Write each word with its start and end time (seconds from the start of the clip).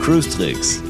Cruise 0.00 0.30
Tricks, 0.30 0.80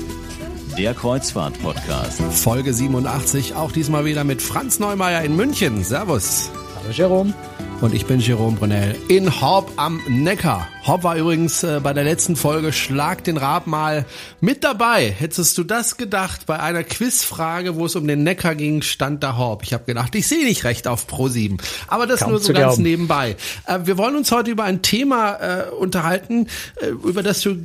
der 0.77 0.93
Kreuzfahrt-Podcast. 0.93 2.21
Folge 2.21 2.75
87, 2.75 3.55
auch 3.55 3.73
diesmal 3.73 4.05
wieder 4.05 4.25
mit 4.25 4.43
Franz 4.43 4.79
Neumeier 4.79 5.23
in 5.23 5.35
München. 5.35 5.83
Servus. 5.83 6.51
Hallo 6.77 6.91
Jerome. 6.93 7.33
Und 7.81 7.95
ich 7.95 8.07
bin 8.07 8.19
Jerome 8.19 8.57
Brunel 8.57 8.97
in 9.07 9.41
Horb 9.41 9.71
am 9.77 10.01
Neckar. 10.09 10.67
Horb 10.85 11.05
war 11.05 11.17
übrigens 11.17 11.63
äh, 11.63 11.79
bei 11.81 11.93
der 11.93 12.03
letzten 12.03 12.35
Folge 12.35 12.73
Schlag 12.73 13.23
den 13.23 13.37
Rab 13.37 13.69
mal 13.69 14.05
mit 14.41 14.65
dabei. 14.65 15.15
Hättest 15.17 15.57
du 15.57 15.63
das 15.63 15.97
gedacht? 15.97 16.47
Bei 16.47 16.59
einer 16.59 16.83
Quizfrage, 16.83 17.77
wo 17.77 17.87
es 17.87 17.95
um 17.95 18.09
den 18.09 18.25
Neckar 18.25 18.57
ging, 18.57 18.83
stand 18.83 19.23
da 19.23 19.37
Horb. 19.37 19.63
Ich 19.63 19.73
habe 19.73 19.85
gedacht, 19.85 20.13
ich 20.17 20.27
sehe 20.27 20.45
nicht 20.45 20.65
recht 20.65 20.89
auf 20.89 21.07
Pro 21.07 21.29
7. 21.29 21.59
Aber 21.87 22.09
das 22.09 22.21
Kaum 22.21 22.31
nur 22.31 22.41
so 22.41 22.53
ganz 22.53 22.65
glauben. 22.65 22.83
nebenbei. 22.83 23.37
Äh, 23.67 23.79
wir 23.85 23.97
wollen 23.97 24.17
uns 24.17 24.33
heute 24.33 24.51
über 24.51 24.65
ein 24.65 24.83
Thema 24.83 25.35
äh, 25.35 25.71
unterhalten, 25.71 26.49
äh, 26.81 26.89
über 26.89 27.23
das 27.23 27.43
du 27.43 27.59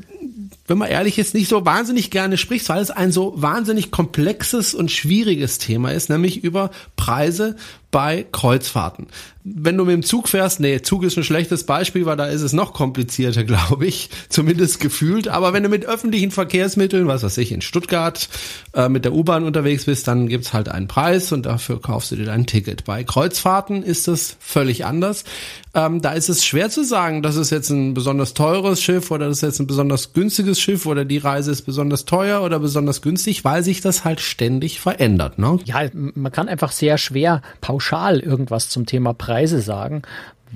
wenn 0.65 0.77
man 0.77 0.89
ehrlich 0.89 1.19
ist, 1.19 1.33
nicht 1.33 1.49
so 1.49 1.65
wahnsinnig 1.65 2.09
gerne 2.09 2.37
sprichst, 2.37 2.69
weil 2.69 2.81
es 2.81 2.89
ein 2.89 3.11
so 3.11 3.33
wahnsinnig 3.35 3.91
komplexes 3.91 4.73
und 4.73 4.91
schwieriges 4.91 5.57
Thema 5.57 5.91
ist, 5.91 6.09
nämlich 6.09 6.41
über 6.41 6.71
Preise 6.95 7.57
bei 7.93 8.25
Kreuzfahrten. 8.31 9.05
Wenn 9.45 9.77
du 9.77 9.85
mit 9.85 9.93
dem 9.93 10.03
Zug 10.03 10.29
fährst, 10.29 10.59
nee, 10.61 10.81
Zug 10.81 11.03
ist 11.03 11.17
ein 11.17 11.23
schlechtes 11.23 11.65
Beispiel, 11.65 12.05
weil 12.05 12.17
da 12.17 12.25
ist 12.25 12.41
es 12.41 12.53
noch 12.53 12.73
komplizierter, 12.73 13.43
glaube 13.43 13.85
ich, 13.85 14.09
zumindest 14.29 14.79
gefühlt. 14.79 15.27
Aber 15.27 15.53
wenn 15.53 15.63
du 15.63 15.69
mit 15.69 15.85
öffentlichen 15.85 16.31
Verkehrsmitteln, 16.31 17.07
was 17.07 17.23
weiß 17.23 17.37
ich, 17.37 17.51
in 17.51 17.61
Stuttgart 17.61 18.29
äh, 18.73 18.89
mit 18.89 19.05
der 19.05 19.13
U-Bahn 19.13 19.43
unterwegs 19.43 19.85
bist, 19.85 20.07
dann 20.07 20.27
gibt's 20.27 20.53
halt 20.53 20.69
einen 20.69 20.87
Preis 20.87 21.31
und 21.31 21.45
dafür 21.45 21.79
kaufst 21.79 22.11
du 22.11 22.15
dir 22.15 22.25
dein 22.25 22.47
Ticket. 22.47 22.85
Bei 22.85 23.03
Kreuzfahrten 23.03 23.83
ist 23.83 24.07
es 24.07 24.37
völlig 24.39 24.85
anders. 24.85 25.23
Ähm, 25.75 26.01
da 26.01 26.13
ist 26.13 26.29
es 26.29 26.45
schwer 26.45 26.69
zu 26.69 26.83
sagen, 26.83 27.21
das 27.21 27.35
ist 27.35 27.49
jetzt 27.49 27.69
ein 27.69 27.93
besonders 27.93 28.33
teures 28.33 28.81
Schiff 28.81 29.11
oder 29.11 29.27
das 29.27 29.37
ist 29.37 29.41
jetzt 29.41 29.59
ein 29.59 29.67
besonders 29.67 30.13
günstiges 30.13 30.59
Schiff 30.59 30.85
oder 30.85 31.03
die 31.03 31.17
Reise 31.17 31.51
ist 31.51 31.63
besonders 31.63 32.05
teuer 32.05 32.43
oder 32.43 32.59
besonders 32.59 33.01
günstig, 33.01 33.43
weil 33.43 33.63
sich 33.63 33.81
das 33.81 34.03
halt 34.03 34.19
ständig 34.19 34.79
verändert. 34.79 35.37
Ne? 35.37 35.59
Ja, 35.65 35.81
man 35.93 36.31
kann 36.31 36.47
einfach 36.47 36.71
sehr 36.71 36.97
schwer 36.97 37.41
pauschal 37.59 37.82
pauschal 37.83 38.19
irgendwas 38.19 38.69
zum 38.69 38.85
Thema 38.85 39.13
Preise 39.13 39.59
sagen, 39.59 40.03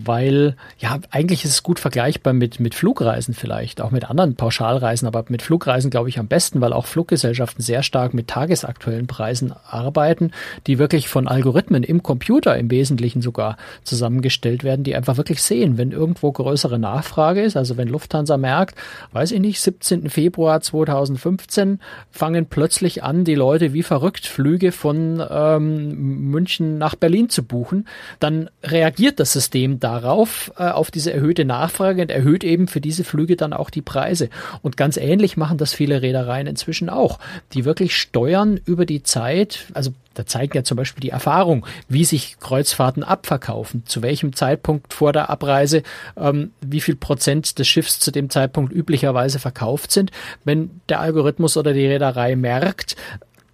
weil 0.03 0.56
ja, 0.78 1.00
eigentlich 1.09 1.44
ist 1.44 1.52
es 1.52 1.64
gut 1.64 1.80
vergleichbar 1.80 2.34
mit, 2.34 2.59
mit 2.59 2.76
Flugreisen 2.76 3.34
vielleicht, 3.34 3.81
auch 3.81 3.92
mit 3.92 4.09
anderen 4.09 4.36
Pauschalreisen, 4.36 5.08
aber 5.08 5.26
mit 5.30 5.42
Flugreisen 5.42 5.90
glaube 5.90 6.09
ich 6.09 6.20
am 6.20 6.28
besten, 6.28 6.62
weil 6.62 6.72
auch 6.72 6.86
Fluggesellschaften 6.86 7.64
sehr 7.64 7.81
stark 7.81 8.14
mit 8.14 8.28
tagesaktuellen 8.28 9.08
Preisen 9.08 9.53
arbeiten, 9.68 10.31
die 10.68 10.78
wirklich 10.78 11.09
von 11.09 11.28
Algorithmen 11.28 11.84
im 11.84 12.03
Computer 12.03 12.56
im 12.58 12.70
Wesentlichen 12.70 13.22
sogar 13.22 13.58
zusammengestellt 13.84 14.64
werden, 14.64 14.84
die 14.84 14.95
einfach 14.95 15.18
wirklich 15.18 15.42
sehen, 15.42 15.78
wenn 15.78 15.92
irgendwo 15.92 16.31
größere 16.31 16.78
Nachfrage 16.78 17.42
ist, 17.42 17.58
also 17.58 17.78
wenn 17.78 17.88
Lufthansa 17.88 18.38
merkt, 18.38 18.75
weiß 19.14 19.31
ich 19.31 19.40
nicht, 19.40 19.59
17. 19.59 20.09
Februar 20.09 20.62
2015 20.62 21.80
fangen 22.12 22.45
plötzlich 22.45 23.03
an, 23.03 23.23
die 23.23 23.36
Leute 23.36 23.73
wie 23.73 23.84
verrückt 23.84 24.28
Flüge 24.28 24.72
von 24.72 25.23
ähm, 25.30 26.30
München 26.30 26.78
nach 26.78 26.95
Berlin 26.95 27.30
zu 27.30 27.44
buchen, 27.44 27.88
dann 28.20 28.50
reagiert 28.64 29.20
das 29.20 29.34
System 29.34 29.80
darauf, 29.88 30.52
äh, 30.57 30.63
auf 30.63 30.91
diese 30.91 31.13
erhöhte 31.13 31.45
Nachfrage 31.45 32.02
und 32.02 32.11
erhöht 32.11 32.43
eben 32.43 32.67
für 32.67 32.81
diese 32.81 33.05
Flüge 33.05 33.38
dann 33.38 33.53
auch 33.53 33.69
die 33.69 33.81
Preise. 33.81 34.29
Und 34.61 34.75
ganz 34.75 34.97
ähnlich 34.97 35.38
machen 35.38 35.57
das 35.57 35.73
viele 35.73 36.02
Reedereien 36.02 36.45
inzwischen 36.45 36.89
auch, 36.89 37.19
die 37.53 37.63
wirklich 37.63 37.95
steuern 37.95 38.59
über 38.66 38.85
die 38.85 39.03
Zeit, 39.03 39.67
also 39.73 39.94
da 40.13 40.25
zeigt 40.25 40.55
ja 40.55 40.63
zum 40.63 40.77
Beispiel 40.77 41.02
die 41.02 41.11
Erfahrung, 41.11 41.66
wie 41.88 42.03
sich 42.03 42.39
Kreuzfahrten 42.39 43.03
abverkaufen, 43.03 43.83
zu 43.85 44.02
welchem 44.02 44.33
Zeitpunkt 44.33 44.94
vor 44.94 45.13
der 45.13 45.29
Abreise, 45.29 45.84
ähm, 46.17 46.51
wie 46.59 46.81
viel 46.81 46.95
Prozent 46.95 47.59
des 47.59 47.67
Schiffs 47.67 48.00
zu 48.00 48.12
dem 48.12 48.31
Zeitpunkt 48.31 48.73
üblicherweise 48.73 49.38
verkauft 49.38 49.91
sind. 49.91 50.12
Wenn 50.44 50.81
der 50.89 51.01
Algorithmus 51.01 51.56
oder 51.56 51.72
die 51.72 51.85
Reederei 51.85 52.35
merkt, 52.35 52.95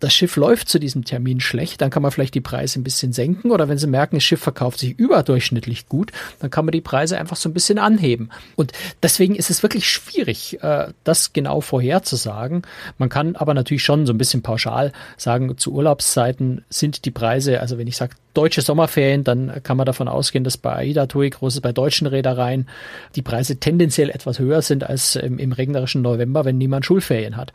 das 0.03 0.14
Schiff 0.14 0.36
läuft 0.36 0.68
zu 0.68 0.80
diesem 0.80 1.06
Termin 1.06 1.40
schlecht, 1.40 1.81
dann 1.81 1.90
kann 1.90 2.03
man 2.03 2.12
vielleicht 2.12 2.36
die 2.36 2.41
Preise 2.41 2.80
ein 2.80 2.84
bisschen 2.84 3.14
senken 3.14 3.52
oder 3.52 3.69
wenn 3.69 3.78
Sie 3.78 3.88
merken, 3.88 4.18
das 4.18 4.24
Schiff 4.24 4.41
verkauft 4.41 4.80
sich 4.80 5.00
überdurchschnittlich 5.00 5.88
gut, 5.88 6.12
dann 6.40 6.50
kann 6.50 6.66
man 6.66 6.74
die 6.74 6.81
Preise 6.81 7.18
einfach 7.18 7.38
so 7.38 7.47
ein 7.47 7.53
bisschen 7.53 7.80
anheben. 7.80 8.30
Und 8.58 8.74
deswegen 9.02 9.36
ist 9.36 9.50
es 9.50 9.64
wirklich 9.64 9.90
schwierig, 9.90 10.62
äh, 10.62 10.88
das 11.06 11.31
genau 11.31 11.62
vorherzusagen. 11.62 12.64
Man 12.97 13.08
kann 13.08 13.38
aber 13.38 13.53
natürlich 13.53 13.84
schon 13.84 14.06
so 14.06 14.14
ein 14.14 14.18
bisschen 14.18 14.41
pauschal 14.41 14.91
sagen, 15.16 15.58
zu 15.58 15.72
Urlaubszeiten 15.72 16.66
sind 16.70 17.06
die 17.06 17.12
Preise, 17.12 17.62
also 17.62 17.78
wenn 17.78 17.88
ich 17.88 17.96
sage 17.96 18.16
deutsche 18.34 18.62
Sommerferien, 18.62 19.24
dann 19.24 19.62
kann 19.64 19.78
man 19.78 19.85
davon 19.85 20.08
ausgehen, 20.08 20.44
dass 20.44 20.58
bei 20.58 20.75
AIDA 20.75 21.06
TUI, 21.06 21.30
großes 21.30 21.62
bei 21.62 21.72
deutschen 21.72 22.08
Reedereien, 22.08 22.68
die 23.16 23.22
Preise 23.22 23.58
tendenziell 23.58 24.09
etwas 24.09 24.40
höher 24.40 24.62
sind 24.62 24.84
als 24.84 25.16
im, 25.16 25.38
im 25.38 25.52
regnerischen 25.52 26.02
November, 26.02 26.44
wenn 26.44 26.58
niemand 26.58 26.85
Schulferien 26.85 27.38
hat. 27.38 27.53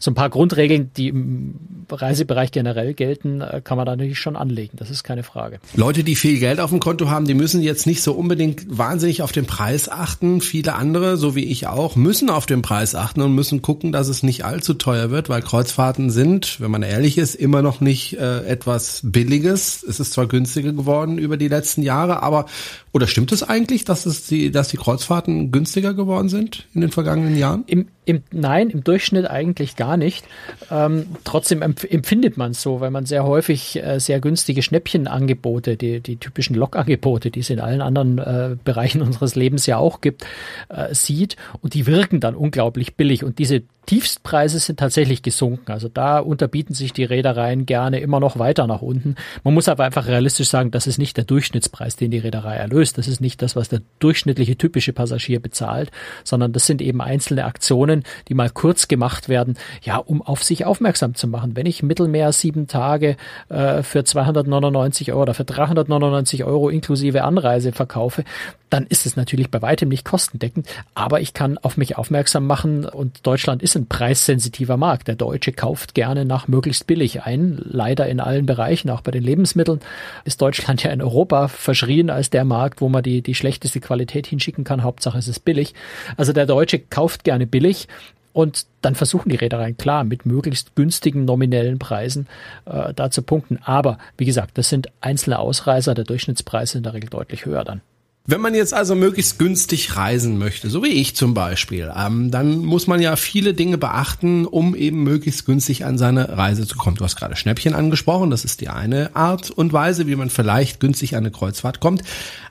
So 0.00 0.10
ein 0.10 0.14
paar 0.14 0.30
Grundregeln, 0.30 0.90
die 0.96 1.08
im 1.08 1.54
Reisebereich 1.90 2.52
generell 2.52 2.94
gelten, 2.94 3.40
äh, 3.40 3.60
kann 3.62 3.76
man 3.76 3.86
da 3.86 3.96
natürlich 3.96 4.18
schon 4.18 4.36
anlegen. 4.36 4.76
Das 4.76 4.90
ist 4.90 5.04
keine 5.04 5.22
Frage. 5.22 5.60
Leute, 5.74 6.04
die 6.04 6.16
viel 6.16 6.38
Geld 6.38 6.60
auf 6.60 6.70
dem 6.70 6.80
Konto 6.80 7.08
haben, 7.08 7.26
die 7.26 7.34
müssen 7.34 7.62
jetzt 7.62 7.86
nicht 7.86 8.02
so 8.02 8.12
unbedingt 8.12 8.66
wahnsinnig 8.68 9.22
auf 9.22 9.32
den 9.32 9.46
Preis 9.46 9.88
achten. 9.88 10.40
Viele 10.40 10.74
andere, 10.74 11.16
so 11.16 11.34
wie 11.34 11.44
ich 11.44 11.66
auch, 11.66 11.96
müssen 11.96 12.30
auf 12.30 12.46
den 12.46 12.62
Preis 12.62 12.94
achten 12.94 13.20
und 13.22 13.34
müssen 13.34 13.62
gucken, 13.62 13.92
dass 13.92 14.08
es 14.08 14.22
nicht 14.22 14.44
allzu 14.44 14.74
teuer 14.74 15.10
wird, 15.10 15.28
weil 15.28 15.42
Kreuzfahrten 15.42 16.10
sind, 16.10 16.60
wenn 16.60 16.70
man 16.70 16.82
ehrlich 16.82 17.18
ist, 17.18 17.34
immer 17.34 17.62
noch 17.62 17.80
nicht 17.80 18.18
äh, 18.18 18.44
etwas 18.46 19.00
Billiges. 19.04 19.82
Es 19.82 20.00
ist 20.00 20.12
zwar 20.12 20.26
günstiger 20.26 20.72
geworden 20.72 21.18
über 21.18 21.36
die 21.36 21.48
letzten 21.48 21.82
Jahre, 21.82 22.22
aber 22.22 22.46
oder 22.92 23.06
stimmt 23.06 23.30
es 23.32 23.42
eigentlich, 23.42 23.84
dass 23.84 24.06
es 24.06 24.26
die, 24.26 24.50
dass 24.50 24.68
die 24.68 24.76
Kreuzfahrten 24.76 25.52
günstiger 25.52 25.94
geworden 25.94 26.28
sind 26.28 26.66
in 26.74 26.80
den 26.80 26.90
vergangenen 26.90 27.36
Jahren? 27.36 27.62
Im, 27.66 27.86
im, 28.04 28.22
nein, 28.32 28.70
im 28.70 28.82
Durchschnitt 28.82 29.30
eigentlich 29.30 29.76
gar 29.76 29.89
nicht. 29.96 30.24
Ähm, 30.70 31.06
trotzdem 31.24 31.62
empfindet 31.62 32.36
man 32.36 32.52
es 32.52 32.62
so, 32.62 32.80
weil 32.80 32.90
man 32.90 33.06
sehr 33.06 33.24
häufig 33.24 33.82
äh, 33.82 33.98
sehr 33.98 34.20
günstige 34.20 34.62
Schnäppchenangebote, 34.62 35.76
die, 35.76 36.00
die 36.00 36.16
typischen 36.16 36.56
Lokangebote, 36.56 37.30
die 37.30 37.40
es 37.40 37.50
in 37.50 37.60
allen 37.60 37.82
anderen 37.82 38.18
äh, 38.18 38.56
Bereichen 38.62 39.02
unseres 39.10 39.34
Lebens 39.34 39.66
ja 39.66 39.78
auch 39.78 40.00
gibt, 40.00 40.24
äh, 40.68 40.94
sieht 40.94 41.36
und 41.62 41.74
die 41.74 41.86
wirken 41.86 42.20
dann 42.20 42.34
unglaublich 42.34 42.94
billig 42.94 43.24
und 43.24 43.38
diese 43.38 43.62
Tiefstpreise 43.86 44.58
sind 44.58 44.78
tatsächlich 44.78 45.22
gesunken. 45.22 45.72
Also 45.72 45.88
da 45.88 46.18
unterbieten 46.18 46.74
sich 46.74 46.92
die 46.92 47.04
Reedereien 47.04 47.66
gerne 47.66 48.00
immer 48.00 48.20
noch 48.20 48.38
weiter 48.38 48.66
nach 48.66 48.82
unten. 48.82 49.16
Man 49.42 49.54
muss 49.54 49.68
aber 49.68 49.84
einfach 49.84 50.06
realistisch 50.06 50.48
sagen, 50.48 50.70
das 50.70 50.86
ist 50.86 50.98
nicht 50.98 51.16
der 51.16 51.24
Durchschnittspreis, 51.24 51.96
den 51.96 52.10
die 52.10 52.18
Reederei 52.18 52.56
erlöst. 52.56 52.98
Das 52.98 53.08
ist 53.08 53.20
nicht 53.20 53.42
das, 53.42 53.56
was 53.56 53.68
der 53.68 53.82
durchschnittliche 53.98 54.56
typische 54.56 54.92
Passagier 54.92 55.40
bezahlt, 55.40 55.90
sondern 56.24 56.52
das 56.52 56.66
sind 56.66 56.82
eben 56.82 57.00
einzelne 57.00 57.44
Aktionen, 57.44 58.04
die 58.28 58.34
mal 58.34 58.50
kurz 58.50 58.86
gemacht 58.86 59.28
werden, 59.28 59.56
ja, 59.82 59.96
um 59.96 60.22
auf 60.22 60.44
sich 60.44 60.64
aufmerksam 60.64 61.14
zu 61.14 61.26
machen. 61.26 61.56
Wenn 61.56 61.66
ich 61.66 61.82
Mittelmeer 61.82 62.32
sieben 62.32 62.66
Tage 62.66 63.16
äh, 63.48 63.82
für 63.82 64.04
299 64.04 65.12
Euro 65.12 65.22
oder 65.22 65.34
für 65.34 65.44
399 65.44 66.44
Euro 66.44 66.68
inklusive 66.68 67.24
Anreise 67.24 67.72
verkaufe, 67.72 68.24
dann 68.70 68.86
ist 68.86 69.04
es 69.04 69.16
natürlich 69.16 69.50
bei 69.50 69.60
weitem 69.62 69.88
nicht 69.88 70.04
kostendeckend, 70.04 70.68
aber 70.94 71.20
ich 71.20 71.34
kann 71.34 71.58
auf 71.58 71.76
mich 71.76 71.98
aufmerksam 71.98 72.46
machen 72.46 72.84
und 72.84 73.26
Deutschland 73.26 73.62
ist 73.62 73.76
ein 73.76 73.86
preissensitiver 73.86 74.76
Markt. 74.76 75.08
Der 75.08 75.16
Deutsche 75.16 75.52
kauft 75.52 75.94
gerne 75.94 76.24
nach 76.24 76.48
möglichst 76.48 76.86
billig 76.86 77.22
ein, 77.22 77.60
leider 77.62 78.08
in 78.08 78.20
allen 78.20 78.46
Bereichen, 78.46 78.90
auch 78.90 79.00
bei 79.00 79.10
den 79.10 79.22
Lebensmitteln 79.22 79.80
ist 80.24 80.40
Deutschland 80.40 80.82
ja 80.84 80.90
in 80.90 81.02
Europa 81.02 81.48
verschrien 81.48 82.10
als 82.10 82.30
der 82.30 82.44
Markt, 82.44 82.80
wo 82.80 82.88
man 82.88 83.02
die, 83.02 83.22
die 83.22 83.34
schlechteste 83.34 83.80
Qualität 83.80 84.26
hinschicken 84.26 84.64
kann. 84.64 84.82
Hauptsache 84.82 85.18
es 85.18 85.28
ist 85.28 85.44
billig. 85.44 85.74
Also 86.16 86.32
der 86.32 86.46
Deutsche 86.46 86.78
kauft 86.78 87.24
gerne 87.24 87.46
billig 87.46 87.88
und 88.32 88.66
dann 88.80 88.94
versuchen 88.94 89.28
die 89.28 89.36
Reedereien 89.36 89.76
klar 89.76 90.04
mit 90.04 90.24
möglichst 90.24 90.76
günstigen 90.76 91.24
nominellen 91.24 91.78
Preisen 91.78 92.28
äh, 92.64 92.94
da 92.94 93.10
zu 93.10 93.22
punkten. 93.22 93.58
Aber 93.62 93.98
wie 94.16 94.24
gesagt, 94.24 94.56
das 94.56 94.68
sind 94.68 94.88
einzelne 95.00 95.38
Ausreißer. 95.38 95.94
Der 95.94 96.04
Durchschnittspreis 96.04 96.70
ist 96.70 96.76
in 96.76 96.82
der 96.84 96.94
Regel 96.94 97.10
deutlich 97.10 97.44
höher 97.44 97.64
dann. 97.64 97.80
Wenn 98.26 98.42
man 98.42 98.54
jetzt 98.54 98.74
also 98.74 98.94
möglichst 98.94 99.38
günstig 99.38 99.96
reisen 99.96 100.38
möchte, 100.38 100.68
so 100.68 100.84
wie 100.84 100.88
ich 100.88 101.16
zum 101.16 101.34
Beispiel, 101.34 101.90
ähm, 101.96 102.30
dann 102.30 102.58
muss 102.58 102.86
man 102.86 103.00
ja 103.00 103.16
viele 103.16 103.54
Dinge 103.54 103.78
beachten, 103.78 104.46
um 104.46 104.74
eben 104.74 105.02
möglichst 105.02 105.46
günstig 105.46 105.84
an 105.84 105.98
seine 105.98 106.36
Reise 106.36 106.66
zu 106.66 106.76
kommen. 106.76 106.96
Du 106.96 107.04
hast 107.04 107.16
gerade 107.16 107.34
Schnäppchen 107.34 107.74
angesprochen, 107.74 108.30
das 108.30 108.44
ist 108.44 108.60
die 108.60 108.68
eine 108.68 109.16
Art 109.16 109.50
und 109.50 109.72
Weise, 109.72 110.06
wie 110.06 110.16
man 110.16 110.30
vielleicht 110.30 110.80
günstig 110.80 111.16
an 111.16 111.24
eine 111.24 111.30
Kreuzfahrt 111.30 111.80
kommt. 111.80 112.02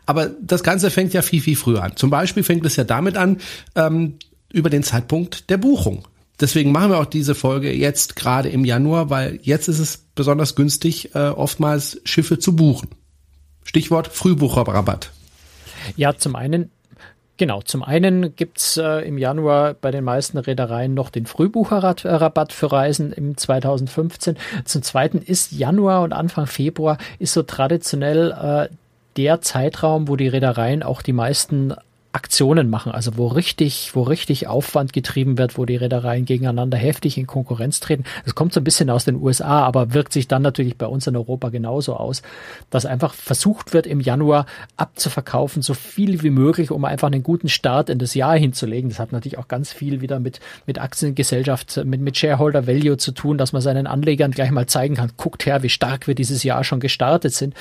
Aber 0.05 0.25
das 0.41 0.63
Ganze 0.63 0.89
fängt 0.89 1.13
ja 1.13 1.21
viel, 1.21 1.41
viel 1.41 1.55
früher 1.55 1.83
an. 1.83 1.95
Zum 1.95 2.09
Beispiel 2.09 2.43
fängt 2.43 2.65
es 2.65 2.75
ja 2.75 2.83
damit 2.83 3.15
an, 3.15 3.37
ähm, 3.75 4.15
über 4.51 4.71
den 4.71 4.83
Zeitpunkt 4.83 5.49
der 5.51 5.57
Buchung. 5.57 6.07
Deswegen 6.39 6.71
machen 6.71 6.91
wir 6.91 6.99
auch 6.99 7.05
diese 7.05 7.35
Folge 7.35 7.71
jetzt 7.71 8.15
gerade 8.15 8.49
im 8.49 8.65
Januar, 8.65 9.09
weil 9.09 9.39
jetzt 9.43 9.67
ist 9.67 9.79
es 9.79 9.97
besonders 10.15 10.55
günstig, 10.55 11.13
äh, 11.13 11.27
oftmals 11.29 12.01
Schiffe 12.05 12.39
zu 12.39 12.55
buchen. 12.55 12.89
Stichwort 13.63 14.07
Frühbucherrabatt. 14.07 15.11
Ja, 15.95 16.15
zum 16.15 16.35
einen 16.35 16.71
Genau, 17.39 17.61
zum 17.61 17.83
einen 17.83 18.35
gibt's 18.35 18.75
äh, 18.75 19.07
im 19.07 19.17
Januar 19.17 19.73
bei 19.73 19.91
den 19.91 20.03
meisten 20.03 20.37
Reedereien 20.37 20.93
noch 20.93 21.09
den 21.09 21.25
Frühbucherrabatt 21.25 22.51
für 22.51 22.69
Reisen 22.69 23.13
im 23.13 23.37
2015. 23.37 24.35
Zum 24.65 24.81
zweiten 24.81 25.19
ist 25.19 25.53
Januar 25.53 26.01
und 26.01 26.11
Anfang 26.11 26.47
Februar 26.47 26.97
ist 27.17 27.31
so 27.31 27.43
traditionell 27.43 28.31
äh, 28.31 28.75
der 29.15 29.39
Zeitraum, 29.39 30.09
wo 30.09 30.17
die 30.17 30.27
Reedereien 30.27 30.83
auch 30.83 31.01
die 31.01 31.13
meisten 31.13 31.73
Aktionen 32.11 32.71
machen, 32.71 32.91
also 32.91 33.17
wo 33.17 33.27
richtig, 33.27 33.91
wo 33.93 34.01
richtig 34.01 34.47
Aufwand 34.47 34.93
getrieben 34.93 35.37
wird, 35.37 35.59
wo 35.59 35.65
die 35.65 35.75
Reedereien 35.75 36.25
gegeneinander 36.25 36.77
heftig 36.77 37.19
in 37.19 37.27
Konkurrenz 37.27 37.79
treten. 37.79 38.03
Das 38.25 38.33
kommt 38.33 38.51
so 38.51 38.59
ein 38.59 38.63
bisschen 38.63 38.89
aus 38.89 39.05
den 39.05 39.21
USA, 39.21 39.61
aber 39.61 39.93
wirkt 39.93 40.13
sich 40.13 40.27
dann 40.27 40.41
natürlich 40.41 40.75
bei 40.75 40.87
uns 40.87 41.05
in 41.05 41.15
Europa 41.15 41.49
genauso 41.49 41.95
aus, 41.95 42.23
dass 42.71 42.87
einfach 42.87 43.13
versucht 43.13 43.73
wird, 43.73 43.85
im 43.85 43.99
Januar 43.99 44.47
abzuverkaufen, 44.75 45.61
so 45.61 45.75
viel 45.75 46.23
wie 46.23 46.31
möglich, 46.31 46.71
um 46.71 46.83
einfach 46.83 47.07
einen 47.07 47.21
guten 47.21 47.47
Start 47.47 47.91
in 47.91 47.99
das 47.99 48.15
Jahr 48.15 48.35
hinzulegen. 48.35 48.89
Das 48.89 48.97
hat 48.97 49.11
natürlich 49.11 49.37
auch 49.37 49.47
ganz 49.47 49.71
viel 49.71 50.01
wieder 50.01 50.19
mit, 50.19 50.39
mit 50.65 50.79
Aktiengesellschaft, 50.79 51.85
mit, 51.85 52.01
mit 52.01 52.17
Shareholder 52.17 52.65
Value 52.65 52.97
zu 52.97 53.11
tun, 53.11 53.37
dass 53.37 53.53
man 53.53 53.61
seinen 53.61 53.85
Anlegern 53.85 54.31
gleich 54.31 54.49
mal 54.49 54.65
zeigen 54.65 54.95
kann, 54.95 55.11
guckt 55.15 55.45
her, 55.45 55.61
wie 55.61 55.69
stark 55.69 56.07
wir 56.07 56.15
dieses 56.15 56.41
Jahr 56.41 56.63
schon 56.63 56.79
gestartet 56.79 57.33
sind. 57.35 57.53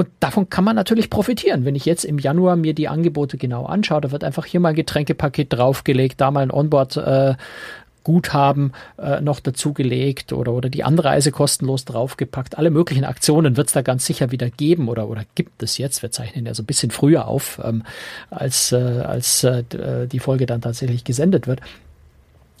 Und 0.00 0.08
davon 0.18 0.48
kann 0.48 0.64
man 0.64 0.76
natürlich 0.76 1.10
profitieren. 1.10 1.66
Wenn 1.66 1.74
ich 1.74 1.84
jetzt 1.84 2.06
im 2.06 2.18
Januar 2.18 2.56
mir 2.56 2.72
die 2.72 2.88
Angebote 2.88 3.36
genau 3.36 3.66
anschaue, 3.66 4.00
da 4.00 4.10
wird 4.10 4.24
einfach 4.24 4.46
hier 4.46 4.58
mal 4.58 4.70
ein 4.70 4.74
Getränkepaket 4.74 5.52
draufgelegt, 5.52 6.22
da 6.22 6.30
mal 6.30 6.40
ein 6.40 6.50
Onboard 6.50 6.96
äh, 6.96 7.34
Guthaben 8.02 8.72
äh, 8.96 9.20
noch 9.20 9.40
dazugelegt 9.40 10.32
oder, 10.32 10.54
oder 10.54 10.70
die 10.70 10.84
Anreise 10.84 11.32
kostenlos 11.32 11.84
draufgepackt. 11.84 12.56
Alle 12.56 12.70
möglichen 12.70 13.04
Aktionen 13.04 13.58
wird 13.58 13.66
es 13.66 13.74
da 13.74 13.82
ganz 13.82 14.06
sicher 14.06 14.30
wieder 14.30 14.48
geben 14.48 14.88
oder, 14.88 15.06
oder 15.06 15.24
gibt 15.34 15.62
es 15.62 15.76
jetzt. 15.76 16.00
Wir 16.00 16.10
zeichnen 16.10 16.46
ja 16.46 16.54
so 16.54 16.62
ein 16.62 16.66
bisschen 16.66 16.90
früher 16.90 17.28
auf, 17.28 17.60
ähm, 17.62 17.82
als, 18.30 18.72
äh, 18.72 18.76
als 18.76 19.44
äh, 19.44 19.64
die 20.10 20.18
Folge 20.18 20.46
dann 20.46 20.62
tatsächlich 20.62 21.04
gesendet 21.04 21.46
wird. 21.46 21.60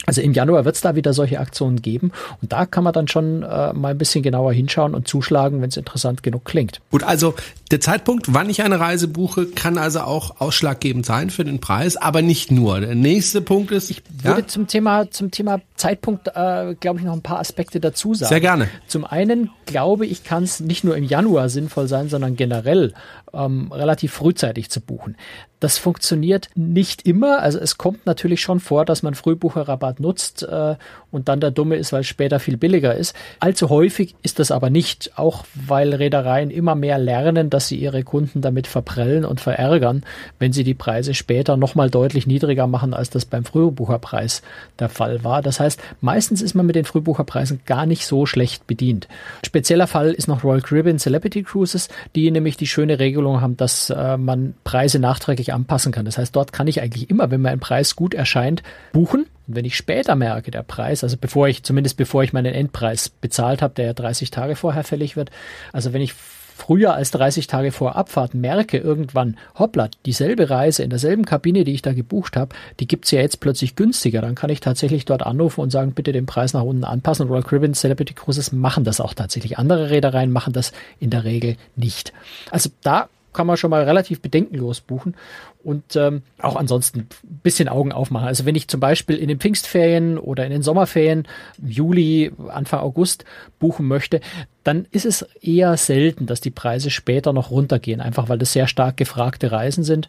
Also 0.06 0.22
im 0.22 0.32
Januar 0.32 0.64
wird 0.64 0.74
es 0.74 0.80
da 0.80 0.94
wieder 0.94 1.12
solche 1.12 1.38
Aktionen 1.40 1.82
geben 1.82 2.12
und 2.40 2.52
da 2.52 2.66
kann 2.66 2.84
man 2.84 2.92
dann 2.92 3.06
schon 3.06 3.42
äh, 3.42 3.72
mal 3.72 3.88
ein 3.88 3.98
bisschen 3.98 4.22
genauer 4.22 4.52
hinschauen 4.52 4.94
und 4.94 5.06
zuschlagen, 5.06 5.60
wenn 5.60 5.68
es 5.68 5.76
interessant 5.76 6.22
genug 6.22 6.44
klingt. 6.44 6.80
Gut, 6.90 7.02
also 7.02 7.34
der 7.70 7.80
Zeitpunkt, 7.80 8.34
wann 8.34 8.50
ich 8.50 8.62
eine 8.62 8.80
Reise 8.80 9.06
buche, 9.06 9.46
kann 9.46 9.78
also 9.78 10.00
auch 10.00 10.40
ausschlaggebend 10.40 11.06
sein 11.06 11.30
für 11.30 11.44
den 11.44 11.60
Preis, 11.60 11.96
aber 11.96 12.20
nicht 12.20 12.50
nur. 12.50 12.80
Der 12.80 12.96
nächste 12.96 13.40
Punkt 13.40 13.70
ist, 13.70 13.90
ich 13.90 14.02
würde 14.22 14.40
ja? 14.40 14.46
zum 14.46 14.66
Thema 14.66 15.10
zum 15.10 15.30
Thema 15.30 15.60
Zeitpunkt, 15.76 16.28
äh, 16.28 16.74
glaube 16.78 16.98
ich, 16.98 17.04
noch 17.04 17.12
ein 17.12 17.22
paar 17.22 17.38
Aspekte 17.38 17.78
dazu 17.78 18.14
sagen. 18.14 18.28
Sehr 18.28 18.40
gerne. 18.40 18.68
Zum 18.88 19.04
einen 19.04 19.50
glaube 19.66 20.04
ich, 20.04 20.24
kann 20.24 20.42
es 20.42 20.60
nicht 20.60 20.82
nur 20.82 20.96
im 20.96 21.04
Januar 21.04 21.48
sinnvoll 21.48 21.86
sein, 21.86 22.08
sondern 22.08 22.34
generell 22.34 22.92
ähm, 23.32 23.70
relativ 23.72 24.12
frühzeitig 24.12 24.70
zu 24.70 24.80
buchen. 24.80 25.16
Das 25.60 25.76
funktioniert 25.76 26.48
nicht 26.54 27.06
immer. 27.06 27.40
Also 27.40 27.58
es 27.58 27.76
kommt 27.76 28.06
natürlich 28.06 28.40
schon 28.40 28.60
vor, 28.60 28.86
dass 28.86 29.02
man 29.02 29.14
Frühbucherrabatt 29.14 30.00
nutzt 30.00 30.42
äh, 30.42 30.76
und 31.10 31.28
dann 31.28 31.40
der 31.40 31.50
Dumme 31.50 31.76
ist, 31.76 31.92
weil 31.92 32.00
es 32.00 32.06
später 32.06 32.40
viel 32.40 32.56
billiger 32.56 32.94
ist. 32.94 33.14
Allzu 33.40 33.68
häufig 33.68 34.14
ist 34.22 34.38
das 34.38 34.50
aber 34.50 34.70
nicht, 34.70 35.18
auch 35.18 35.44
weil 35.54 35.94
Reedereien 35.94 36.50
immer 36.50 36.74
mehr 36.74 36.98
lernen, 36.98 37.50
dass 37.50 37.59
sie 37.68 37.76
ihre 37.76 38.02
Kunden 38.02 38.40
damit 38.40 38.66
verprellen 38.66 39.24
und 39.24 39.40
verärgern, 39.40 40.02
wenn 40.38 40.52
sie 40.52 40.64
die 40.64 40.74
Preise 40.74 41.14
später 41.14 41.56
nochmal 41.56 41.90
deutlich 41.90 42.26
niedriger 42.26 42.66
machen, 42.66 42.94
als 42.94 43.10
das 43.10 43.24
beim 43.24 43.44
Frühbucherpreis 43.44 44.42
der 44.78 44.88
Fall 44.88 45.24
war. 45.24 45.42
Das 45.42 45.60
heißt, 45.60 45.80
meistens 46.00 46.42
ist 46.42 46.54
man 46.54 46.66
mit 46.66 46.76
den 46.76 46.84
Frühbucherpreisen 46.84 47.60
gar 47.66 47.86
nicht 47.86 48.06
so 48.06 48.26
schlecht 48.26 48.66
bedient. 48.66 49.08
Spezieller 49.44 49.86
Fall 49.86 50.12
ist 50.12 50.28
noch 50.28 50.44
Royal 50.44 50.62
Caribbean 50.62 50.98
Celebrity 50.98 51.42
Cruises, 51.42 51.88
die 52.14 52.30
nämlich 52.30 52.56
die 52.56 52.66
schöne 52.66 52.98
Regelung 52.98 53.40
haben, 53.40 53.56
dass 53.56 53.90
äh, 53.90 54.16
man 54.16 54.54
Preise 54.64 54.98
nachträglich 54.98 55.52
anpassen 55.52 55.92
kann. 55.92 56.04
Das 56.04 56.18
heißt, 56.18 56.34
dort 56.34 56.52
kann 56.52 56.66
ich 56.66 56.80
eigentlich 56.80 57.10
immer, 57.10 57.30
wenn 57.30 57.40
mir 57.40 57.50
ein 57.50 57.60
Preis 57.60 57.96
gut 57.96 58.14
erscheint, 58.14 58.62
buchen. 58.92 59.26
Und 59.50 59.56
wenn 59.56 59.64
ich 59.64 59.76
später 59.76 60.14
merke, 60.14 60.50
der 60.50 60.62
Preis, 60.62 61.02
also 61.02 61.16
bevor 61.16 61.48
ich, 61.48 61.64
zumindest 61.64 61.96
bevor 61.96 62.22
ich 62.22 62.32
meinen 62.32 62.54
Endpreis 62.54 63.08
bezahlt 63.08 63.62
habe, 63.62 63.74
der 63.74 63.86
ja 63.86 63.92
30 63.92 64.30
Tage 64.30 64.54
vorher 64.54 64.84
fällig 64.84 65.16
wird, 65.16 65.30
also 65.72 65.92
wenn 65.92 66.02
ich 66.02 66.14
früher 66.60 66.94
als 66.94 67.10
30 67.10 67.46
Tage 67.46 67.72
vor 67.72 67.96
Abfahrt 67.96 68.34
merke 68.34 68.78
irgendwann, 68.78 69.36
hoppla, 69.58 69.88
dieselbe 70.04 70.50
Reise 70.50 70.82
in 70.82 70.90
derselben 70.90 71.24
Kabine, 71.24 71.64
die 71.64 71.72
ich 71.72 71.82
da 71.82 71.92
gebucht 71.92 72.36
habe, 72.36 72.54
die 72.78 72.86
gibt's 72.86 73.10
ja 73.10 73.20
jetzt 73.20 73.40
plötzlich 73.40 73.76
günstiger, 73.76 74.20
dann 74.20 74.34
kann 74.34 74.50
ich 74.50 74.60
tatsächlich 74.60 75.04
dort 75.06 75.24
anrufen 75.24 75.62
und 75.62 75.70
sagen, 75.70 75.92
bitte 75.92 76.12
den 76.12 76.26
Preis 76.26 76.52
nach 76.52 76.62
unten 76.62 76.84
anpassen. 76.84 77.28
Royal 77.28 77.42
Caribbean 77.42 77.74
Celebrity 77.74 78.14
Cruises 78.14 78.52
machen 78.52 78.84
das 78.84 79.00
auch 79.00 79.14
tatsächlich. 79.14 79.58
Andere 79.58 79.90
Reedereien 79.90 80.30
machen 80.30 80.52
das 80.52 80.72
in 80.98 81.10
der 81.10 81.24
Regel 81.24 81.56
nicht. 81.76 82.12
Also 82.50 82.70
da 82.82 83.08
kann 83.32 83.46
man 83.46 83.56
schon 83.56 83.70
mal 83.70 83.84
relativ 83.84 84.20
bedenkenlos 84.20 84.80
buchen 84.80 85.14
und 85.62 85.96
ähm, 85.96 86.22
auch 86.40 86.56
ansonsten 86.56 87.00
ein 87.00 87.40
bisschen 87.42 87.68
Augen 87.68 87.92
aufmachen. 87.92 88.26
Also 88.26 88.46
wenn 88.46 88.54
ich 88.54 88.68
zum 88.68 88.80
Beispiel 88.80 89.16
in 89.16 89.28
den 89.28 89.38
Pfingstferien 89.38 90.18
oder 90.18 90.44
in 90.44 90.50
den 90.50 90.62
Sommerferien, 90.62 91.26
Juli, 91.64 92.32
Anfang 92.48 92.80
August 92.80 93.24
buchen 93.58 93.86
möchte, 93.86 94.20
dann 94.64 94.86
ist 94.90 95.06
es 95.06 95.22
eher 95.40 95.76
selten, 95.76 96.26
dass 96.26 96.40
die 96.40 96.50
Preise 96.50 96.90
später 96.90 97.32
noch 97.32 97.50
runtergehen, 97.50 98.00
einfach 98.00 98.28
weil 98.28 98.38
das 98.38 98.52
sehr 98.52 98.66
stark 98.66 98.96
gefragte 98.96 99.52
Reisen 99.52 99.84
sind. 99.84 100.08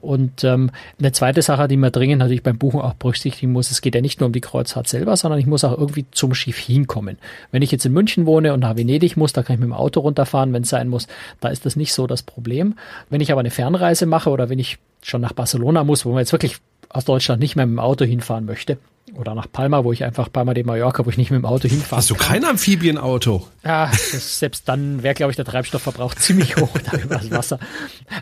Und 0.00 0.44
ähm, 0.44 0.70
eine 0.98 1.12
zweite 1.12 1.42
Sache, 1.42 1.68
die 1.68 1.76
man 1.76 1.92
dringend 1.92 2.18
natürlich 2.18 2.42
beim 2.42 2.58
Buchen 2.58 2.80
auch 2.80 2.94
berücksichtigen 2.94 3.52
muss, 3.52 3.70
es 3.70 3.80
geht 3.80 3.94
ja 3.94 4.00
nicht 4.00 4.20
nur 4.20 4.26
um 4.26 4.32
die 4.32 4.40
Kreuzfahrt 4.40 4.88
selber, 4.88 5.16
sondern 5.16 5.40
ich 5.40 5.46
muss 5.46 5.64
auch 5.64 5.76
irgendwie 5.76 6.06
zum 6.10 6.34
Schiff 6.34 6.58
hinkommen. 6.58 7.18
Wenn 7.50 7.62
ich 7.62 7.70
jetzt 7.70 7.86
in 7.86 7.92
München 7.92 8.26
wohne 8.26 8.52
und 8.54 8.60
nach 8.60 8.76
Venedig 8.76 9.16
muss, 9.16 9.32
da 9.32 9.42
kann 9.42 9.54
ich 9.54 9.60
mit 9.60 9.68
dem 9.68 9.72
Auto 9.72 10.00
runterfahren, 10.00 10.52
wenn 10.52 10.62
es 10.62 10.68
sein 10.68 10.88
muss. 10.88 11.06
Da 11.40 11.48
ist 11.48 11.66
das 11.66 11.76
nicht 11.76 11.92
so 11.92 12.06
das 12.06 12.22
Problem. 12.22 12.74
Wenn 13.10 13.20
ich 13.20 13.32
aber 13.32 13.40
eine 13.40 13.50
Fernreise 13.50 14.06
mache 14.06 14.30
oder 14.30 14.48
wenn 14.48 14.58
ich 14.58 14.78
schon 15.02 15.20
nach 15.20 15.32
Barcelona 15.32 15.84
muss, 15.84 16.04
wo 16.04 16.10
man 16.10 16.18
jetzt 16.18 16.32
wirklich 16.32 16.58
aus 16.88 17.04
Deutschland 17.04 17.40
nicht 17.40 17.56
mehr 17.56 17.66
mit 17.66 17.74
dem 17.74 17.80
Auto 17.80 18.04
hinfahren 18.04 18.44
möchte. 18.44 18.78
Oder 19.14 19.34
nach 19.34 19.50
Palma, 19.50 19.84
wo 19.84 19.92
ich 19.92 20.04
einfach 20.04 20.30
Palma 20.30 20.52
de 20.52 20.64
Mallorca, 20.64 21.06
wo 21.06 21.10
ich 21.10 21.16
nicht 21.16 21.30
mit 21.30 21.38
dem 21.38 21.44
Auto 21.44 21.68
hinfahre. 21.68 21.98
Hast 21.98 22.10
du 22.10 22.16
kein 22.16 22.44
Amphibienauto? 22.44 23.46
Ja, 23.64 23.90
selbst 23.92 24.68
dann 24.68 25.02
wäre, 25.02 25.14
glaube 25.14 25.30
ich, 25.30 25.36
der 25.36 25.44
Treibstoffverbrauch 25.44 26.14
ziemlich 26.16 26.56
hoch 26.56 26.76
da 26.90 26.98
über 26.98 27.16
das 27.16 27.30
Wasser. 27.30 27.58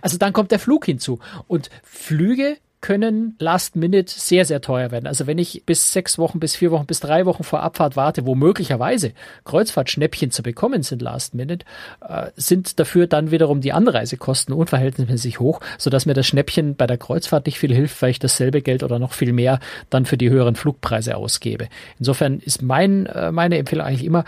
Also 0.03 0.19
dann 0.19 0.33
kommt 0.33 0.51
der 0.51 0.59
Flug 0.59 0.85
hinzu. 0.85 1.21
Und 1.49 1.71
Flüge 1.83 2.59
können 2.85 3.35
Last 3.39 3.77
Minute 3.77 4.13
sehr, 4.15 4.45
sehr 4.45 4.61
teuer 4.61 4.91
werden. 4.91 5.07
Also 5.07 5.27
wenn 5.27 5.39
ich 5.39 5.63
bis 5.65 5.95
sechs 5.95 6.19
Wochen, 6.19 6.39
bis 6.39 6.55
vier 6.55 6.71
Wochen, 6.71 6.85
bis 6.85 7.01
drei 7.01 7.25
Wochen 7.25 7.43
vor 7.43 7.63
Abfahrt 7.63 7.97
warte, 7.97 8.27
wo 8.27 8.35
möglicherweise 8.35 9.13
Kreuzfahrtschnäppchen 9.47 10.31
zu 10.31 10.43
bekommen 10.43 10.83
sind 10.83 11.01
Last 11.01 11.35
Minute, 11.35 11.65
äh, 12.07 12.27
sind 12.37 12.79
dafür 12.79 13.07
dann 13.07 13.31
wiederum 13.31 13.63
die 13.63 13.73
Anreisekosten 13.73 14.55
unverhältnismäßig 14.55 15.41
hoch, 15.41 15.61
sodass 15.79 16.05
mir 16.05 16.13
das 16.13 16.27
Schnäppchen 16.27 16.77
bei 16.77 16.87
der 16.87 16.99
Kreuzfahrt 16.99 17.47
nicht 17.47 17.59
viel 17.59 17.75
hilft, 17.75 18.03
weil 18.03 18.11
ich 18.11 18.19
dasselbe 18.19 18.61
Geld 18.61 18.83
oder 18.83 18.99
noch 18.99 19.15
viel 19.15 19.33
mehr 19.33 19.61
dann 19.89 20.05
für 20.05 20.19
die 20.19 20.29
höheren 20.29 20.55
Flugpreise 20.55 21.17
ausgebe. 21.17 21.69
Insofern 21.99 22.39
ist 22.41 22.61
mein, 22.61 23.07
äh, 23.07 23.33
meine 23.33 23.57
Empfehlung 23.57 23.87
eigentlich 23.87 24.05
immer, 24.05 24.27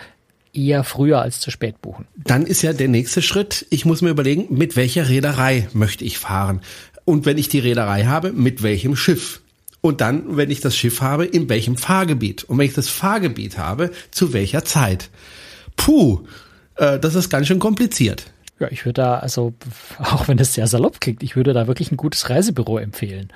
eher 0.55 0.83
früher 0.83 1.21
als 1.21 1.41
zu 1.41 1.51
spät 1.51 1.83
buchen. 1.83 2.07
Dann 2.17 2.47
ist 2.47 2.63
ja 2.63 2.73
der 2.73 2.89
nächste 2.89 3.21
Schritt, 3.21 3.67
ich 3.69 3.85
muss 3.85 4.01
mir 4.01 4.09
überlegen, 4.09 4.47
mit 4.49 4.77
welcher 4.77 5.11
Reederei 5.11 5.69
möchte 5.75 6.05
ich 6.05 6.17
fahren. 6.17 6.63
Und 7.07 7.25
wenn 7.25 7.39
ich 7.39 7.49
die 7.49 7.61
Reederei 7.61 8.05
habe, 8.05 8.33
mit 8.33 8.63
welchem 8.63 8.97
Schiff? 8.97 9.41
Und 9.81 10.01
dann, 10.01 10.37
wenn 10.37 10.51
ich 10.51 10.61
das 10.61 10.77
Schiff 10.77 11.01
habe, 11.01 11.25
in 11.25 11.49
welchem 11.49 11.77
Fahrgebiet? 11.77 12.45
Und 12.45 12.59
wenn 12.59 12.67
ich 12.67 12.75
das 12.75 12.89
Fahrgebiet 12.89 13.57
habe, 13.57 13.93
zu 14.11 14.33
welcher 14.33 14.65
Zeit? 14.65 15.11
Puh, 15.77 16.27
äh, 16.75 16.99
das 16.99 17.15
ist 17.15 17.31
ganz 17.31 17.47
schön 17.47 17.61
kompliziert. 17.61 18.27
Ja, 18.59 18.69
ich 18.71 18.85
würde 18.85 19.03
da, 19.03 19.19
also, 19.19 19.55
auch 19.99 20.27
wenn 20.27 20.39
es 20.39 20.55
sehr 20.55 20.67
salopp 20.67 21.01
klingt, 21.01 21.23
ich 21.23 21.37
würde 21.37 21.53
da 21.53 21.69
wirklich 21.69 21.93
ein 21.93 21.97
gutes 21.97 22.29
Reisebüro 22.29 22.79
empfehlen. 22.79 23.33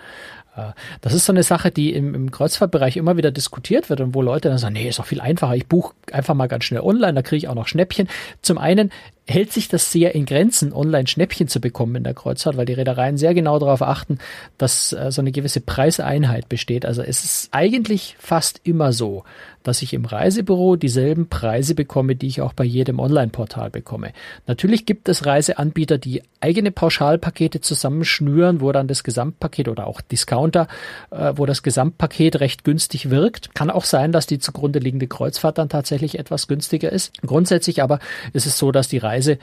Äh, 0.57 0.73
das 1.01 1.15
ist 1.15 1.27
so 1.27 1.33
eine 1.33 1.45
Sache, 1.45 1.71
die 1.71 1.93
im, 1.93 2.15
im, 2.15 2.31
Kreuzfahrtbereich 2.33 2.97
immer 2.97 3.17
wieder 3.17 3.31
diskutiert 3.31 3.89
wird 3.89 4.01
und 4.01 4.15
wo 4.15 4.23
Leute 4.23 4.49
dann 4.49 4.59
sagen, 4.59 4.75
nee, 4.75 4.89
ist 4.89 4.99
doch 4.99 5.07
viel 5.07 5.21
einfacher, 5.21 5.55
ich 5.55 5.67
buche 5.67 5.95
einfach 6.11 6.35
mal 6.35 6.49
ganz 6.49 6.65
schnell 6.65 6.81
online, 6.81 7.15
da 7.15 7.23
kriege 7.23 7.37
ich 7.37 7.49
auch 7.49 7.55
noch 7.55 7.69
Schnäppchen. 7.69 8.09
Zum 8.43 8.59
einen 8.59 8.91
hält 9.31 9.53
sich 9.53 9.69
das 9.69 9.93
sehr 9.93 10.15
in 10.15 10.27
Grenzen, 10.27 10.73
online 10.73 11.07
Schnäppchen 11.07 11.49
zu 11.49 11.61
bekommen 11.61 11.97
in 11.97 12.05
der 12.05 12.15
Kreuzfahrt, 12.15 12.57
weil 12.57 12.67
die 12.67 12.73
Reedereien 12.73 13.17
sehr 13.17 13.33
genau 13.33 13.59
darauf 13.59 13.83
achten, 13.83 14.19
dass 14.59 14.93
äh, 14.93 15.11
so 15.13 15.23
eine 15.23 15.33
gewisse 15.33 15.61
Preiseinheit 15.61 16.49
besteht. 16.49 16.85
Also 16.85 17.03
es 17.03 17.25
ist 17.25 17.49
eigentlich 17.53 18.17
fast 18.19 18.61
immer 18.65 18.93
so, 18.93 19.25
dass 19.63 19.83
ich 19.83 19.93
im 19.93 20.05
Reisebüro 20.05 20.77
dieselben 20.77 21.29
Preise 21.29 21.75
bekomme, 21.75 22.17
die 22.17 22.27
ich 22.27 22.41
auch 22.41 22.53
bei 22.53 22.65
jedem 22.65 22.99
Online-Portal 22.99 23.71
bekomme. 23.71 24.13
Natürlich 24.47 24.87
gibt 24.87 25.09
es 25.09 25.27
Reiseanbieter, 25.27 25.99
die 25.99 26.23
eigene 26.41 26.71
Pauschalpakete 26.71 27.61
zusammenschnüren, 27.61 28.61
wo 28.61 28.73
dann 28.73 28.89
das 28.89 29.05
Gesamtpaket 29.05 29.69
oder 29.69 29.87
auch 29.87 30.01
Discounter, 30.01 30.69
äh, 31.11 31.33
wo 31.37 31.47
das 31.47 31.63
Gesamtpaket 31.63 32.41
recht 32.41 32.65
günstig 32.65 33.11
wirkt. 33.11 33.55
Kann 33.55 33.71
auch 33.71 33.85
sein, 33.85 34.13
dass 34.13 34.27
die 34.27 34.39
zugrunde 34.39 34.79
liegende 34.79 35.07
Kreuzfahrt 35.07 35.59
dann 35.59 35.69
tatsächlich 35.69 36.19
etwas 36.19 36.49
günstiger 36.49 36.91
ist. 36.91 37.21
Grundsätzlich 37.23 37.83
aber 37.83 37.99
ist 38.33 38.47
es 38.47 38.59
so, 38.59 38.73
dass 38.73 38.89
die 38.89 38.99
Reise 38.99 39.39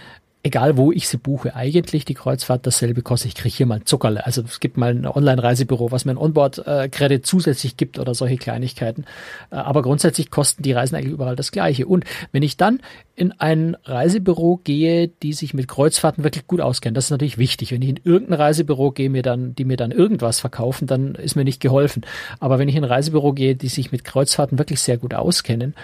egal 0.47 0.77
wo 0.77 0.91
ich 0.91 1.07
sie 1.09 1.17
buche, 1.17 1.55
eigentlich 1.55 2.05
die 2.05 2.13
Kreuzfahrt 2.13 2.65
dasselbe 2.65 3.01
kostet. 3.01 3.29
Ich 3.29 3.35
kriege 3.35 3.55
hier 3.55 3.65
mal 3.65 3.83
Zuckerle. 3.83 4.25
Also 4.25 4.41
es 4.41 4.59
gibt 4.59 4.77
mal 4.77 4.91
ein 4.91 5.05
Online-Reisebüro, 5.05 5.91
was 5.91 6.05
mir 6.05 6.11
ein 6.11 6.17
Onboard-Credit 6.17 7.25
zusätzlich 7.25 7.75
gibt 7.75 7.99
oder 7.99 8.15
solche 8.15 8.37
Kleinigkeiten. 8.37 9.03
Äh, 9.51 9.55
aber 9.55 9.81
grundsätzlich 9.81 10.31
kosten 10.31 10.63
die 10.63 10.71
Reisen 10.71 10.95
eigentlich 10.95 11.13
überall 11.13 11.35
das 11.35 11.51
Gleiche. 11.51 11.85
Und 11.85 12.05
wenn 12.31 12.43
ich 12.43 12.55
dann 12.55 12.79
in 13.15 13.33
ein 13.33 13.75
Reisebüro 13.83 14.61
gehe, 14.63 15.09
die 15.09 15.33
sich 15.33 15.53
mit 15.53 15.67
Kreuzfahrten 15.67 16.23
wirklich 16.23 16.47
gut 16.47 16.61
auskennen, 16.61 16.95
das 16.95 17.05
ist 17.05 17.11
natürlich 17.11 17.37
wichtig. 17.37 17.71
Wenn 17.71 17.81
ich 17.81 17.89
in 17.89 17.99
irgendein 18.03 18.39
Reisebüro 18.39 18.91
gehe, 18.91 19.09
mir 19.09 19.23
dann, 19.23 19.53
die 19.53 19.65
mir 19.65 19.77
dann 19.77 19.91
irgendwas 19.91 20.39
verkaufen, 20.39 20.87
dann 20.87 21.15
ist 21.15 21.35
mir 21.35 21.43
nicht 21.43 21.59
geholfen. 21.59 22.05
Aber 22.39 22.57
wenn 22.57 22.69
ich 22.69 22.75
in 22.75 22.85
ein 22.85 22.89
Reisebüro 22.89 23.33
gehe, 23.33 23.55
die 23.55 23.67
sich 23.67 23.91
mit 23.91 24.05
Kreuzfahrten 24.05 24.57
wirklich 24.57 24.79
sehr 24.79 24.97
gut 24.97 25.13
auskennen, 25.13 25.75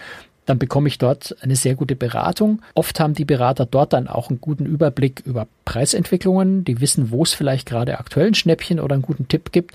dann 0.45 0.59
bekomme 0.59 0.87
ich 0.87 0.97
dort 0.97 1.35
eine 1.41 1.55
sehr 1.55 1.75
gute 1.75 1.95
Beratung. 1.95 2.61
Oft 2.73 2.99
haben 2.99 3.13
die 3.13 3.25
Berater 3.25 3.65
dort 3.65 3.93
dann 3.93 4.07
auch 4.07 4.29
einen 4.29 4.41
guten 4.41 4.65
Überblick 4.65 5.21
über 5.25 5.47
Preisentwicklungen, 5.65 6.65
die 6.65 6.81
wissen, 6.81 7.11
wo 7.11 7.23
es 7.23 7.33
vielleicht 7.33 7.67
gerade 7.67 7.99
aktuell 7.99 8.27
ein 8.27 8.33
Schnäppchen 8.35 8.79
oder 8.79 8.93
einen 8.93 9.03
guten 9.03 9.27
Tipp 9.27 9.51
gibt. 9.51 9.73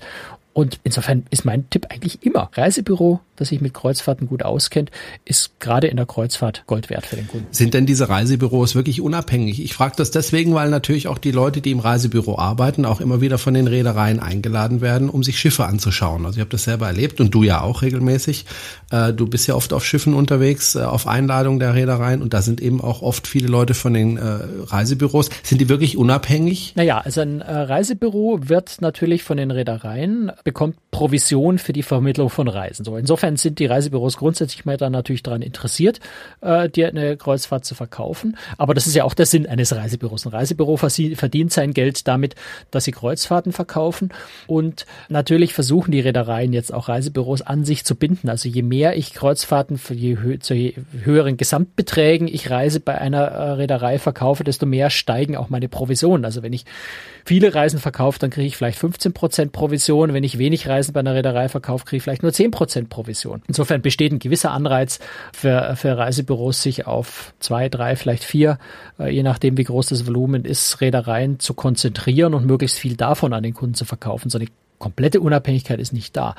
Und 0.53 0.79
insofern 0.83 1.25
ist 1.29 1.45
mein 1.45 1.69
Tipp 1.69 1.87
eigentlich 1.89 2.23
immer 2.23 2.49
Reisebüro, 2.53 3.19
das 3.39 3.49
sich 3.49 3.61
mit 3.61 3.73
Kreuzfahrten 3.73 4.27
gut 4.27 4.43
auskennt, 4.43 4.91
ist 5.25 5.59
gerade 5.59 5.87
in 5.87 5.97
der 5.97 6.05
Kreuzfahrt 6.05 6.63
Gold 6.67 6.89
wert 6.89 7.05
für 7.05 7.15
den 7.15 7.27
Kunden. 7.27 7.47
Sind 7.51 7.73
denn 7.73 7.85
diese 7.85 8.09
Reisebüros 8.09 8.75
wirklich 8.75 9.01
unabhängig? 9.01 9.61
Ich 9.61 9.73
frage 9.73 9.93
das 9.97 10.11
deswegen, 10.11 10.53
weil 10.53 10.69
natürlich 10.69 11.07
auch 11.07 11.17
die 11.17 11.31
Leute, 11.31 11.61
die 11.61 11.71
im 11.71 11.79
Reisebüro 11.79 12.37
arbeiten, 12.37 12.85
auch 12.85 13.01
immer 13.01 13.21
wieder 13.21 13.37
von 13.37 13.53
den 13.53 13.67
Reedereien 13.67 14.19
eingeladen 14.19 14.81
werden, 14.81 15.09
um 15.09 15.23
sich 15.23 15.39
Schiffe 15.39 15.65
anzuschauen. 15.65 16.25
Also 16.25 16.37
ich 16.37 16.41
habe 16.41 16.51
das 16.51 16.63
selber 16.63 16.87
erlebt 16.87 17.19
und 17.19 17.33
du 17.33 17.43
ja 17.43 17.61
auch 17.61 17.81
regelmäßig. 17.81 18.45
Äh, 18.91 19.13
du 19.13 19.27
bist 19.27 19.47
ja 19.47 19.55
oft 19.55 19.73
auf 19.73 19.85
Schiffen 19.85 20.13
unterwegs, 20.13 20.75
äh, 20.75 20.79
auf 20.79 21.07
Einladung 21.07 21.59
der 21.59 21.73
Reedereien 21.75 22.21
und 22.21 22.33
da 22.33 22.41
sind 22.41 22.61
eben 22.61 22.81
auch 22.81 23.01
oft 23.01 23.27
viele 23.27 23.47
Leute 23.47 23.73
von 23.73 23.93
den 23.93 24.17
äh, 24.17 24.21
Reisebüros. 24.65 25.29
Sind 25.43 25.61
die 25.61 25.69
wirklich 25.69 25.97
unabhängig? 25.97 26.73
Naja, 26.75 26.99
also 26.99 27.21
ein 27.21 27.41
Reisebüro 27.41 28.39
wird 28.43 28.81
natürlich 28.81 29.23
von 29.23 29.37
den 29.37 29.51
Reedereien, 29.51 30.31
bekommt 30.43 30.75
Provision 30.91 31.57
für 31.57 31.73
die 31.73 31.83
Vermittlung 31.83 32.29
von 32.29 32.47
Reisen. 32.47 32.83
So, 32.83 32.97
insofern 32.97 33.28
Insofern 33.29 33.35
sind 33.37 33.59
die 33.59 33.65
Reisebüros 33.65 34.17
grundsätzlich 34.17 34.65
mal 34.65 34.77
dann 34.77 34.91
natürlich 34.91 35.23
daran 35.23 35.41
interessiert, 35.41 35.99
äh, 36.41 36.69
dir 36.69 36.87
eine 36.87 37.17
Kreuzfahrt 37.17 37.65
zu 37.65 37.75
verkaufen. 37.75 38.37
Aber 38.57 38.73
das 38.73 38.87
ist 38.87 38.95
ja 38.95 39.03
auch 39.03 39.13
der 39.13 39.25
Sinn 39.25 39.47
eines 39.47 39.75
Reisebüros. 39.75 40.25
Ein 40.25 40.31
Reisebüro 40.31 40.77
verdient 40.77 41.53
sein 41.53 41.73
Geld 41.73 42.07
damit, 42.07 42.35
dass 42.71 42.85
sie 42.85 42.91
Kreuzfahrten 42.91 43.51
verkaufen. 43.51 44.09
Und 44.47 44.85
natürlich 45.09 45.53
versuchen 45.53 45.91
die 45.91 45.99
Reedereien 45.99 46.53
jetzt 46.53 46.73
auch 46.73 46.89
Reisebüros 46.89 47.41
an 47.41 47.65
sich 47.65 47.85
zu 47.85 47.95
binden. 47.95 48.29
Also 48.29 48.49
je 48.49 48.63
mehr 48.63 48.97
ich 48.97 49.13
Kreuzfahrten 49.13 49.79
je, 49.91 50.17
hö 50.21 50.39
zu 50.39 50.53
je 50.53 50.73
höheren 51.03 51.37
Gesamtbeträgen 51.37 52.27
ich 52.27 52.49
Reise 52.49 52.79
bei 52.79 52.97
einer 52.97 53.19
äh, 53.19 53.51
Reederei 53.51 53.99
verkaufe, 53.99 54.43
desto 54.43 54.65
mehr 54.65 54.89
steigen 54.89 55.35
auch 55.35 55.49
meine 55.49 55.69
Provisionen. 55.69 56.25
Also 56.25 56.41
wenn 56.41 56.53
ich 56.53 56.65
viele 57.25 57.53
Reisen 57.53 57.79
verkaufe, 57.79 58.19
dann 58.19 58.29
kriege 58.29 58.47
ich 58.47 58.57
vielleicht 58.57 58.79
15 58.79 59.13
Prozent 59.13 59.51
Provision. 59.51 60.13
Wenn 60.13 60.23
ich 60.23 60.37
wenig 60.37 60.67
Reisen 60.67 60.93
bei 60.93 61.01
einer 61.01 61.13
Reederei 61.13 61.49
verkaufe, 61.49 61.85
kriege 61.85 61.97
ich 61.97 62.03
vielleicht 62.03 62.23
nur 62.23 62.33
10 62.33 62.51
Prozent 62.51 62.89
Provision. 62.89 63.18
Insofern 63.47 63.81
besteht 63.81 64.11
ein 64.11 64.19
gewisser 64.19 64.51
Anreiz 64.51 64.99
für, 65.33 65.75
für 65.75 65.97
Reisebüros, 65.97 66.61
sich 66.61 66.87
auf 66.87 67.33
zwei, 67.39 67.69
drei, 67.69 67.95
vielleicht 67.95 68.23
vier, 68.23 68.59
äh, 68.99 69.09
je 69.09 69.23
nachdem 69.23 69.57
wie 69.57 69.63
groß 69.63 69.87
das 69.87 70.07
Volumen 70.07 70.45
ist, 70.45 70.81
Reedereien 70.81 71.39
zu 71.39 71.53
konzentrieren 71.53 72.33
und 72.33 72.45
möglichst 72.45 72.79
viel 72.79 72.95
davon 72.95 73.33
an 73.33 73.43
den 73.43 73.53
Kunden 73.53 73.75
zu 73.75 73.85
verkaufen. 73.85 74.29
So 74.29 74.37
eine 74.37 74.47
komplette 74.77 75.21
Unabhängigkeit 75.21 75.79
ist 75.79 75.93
nicht 75.93 76.15
da. 76.15 76.35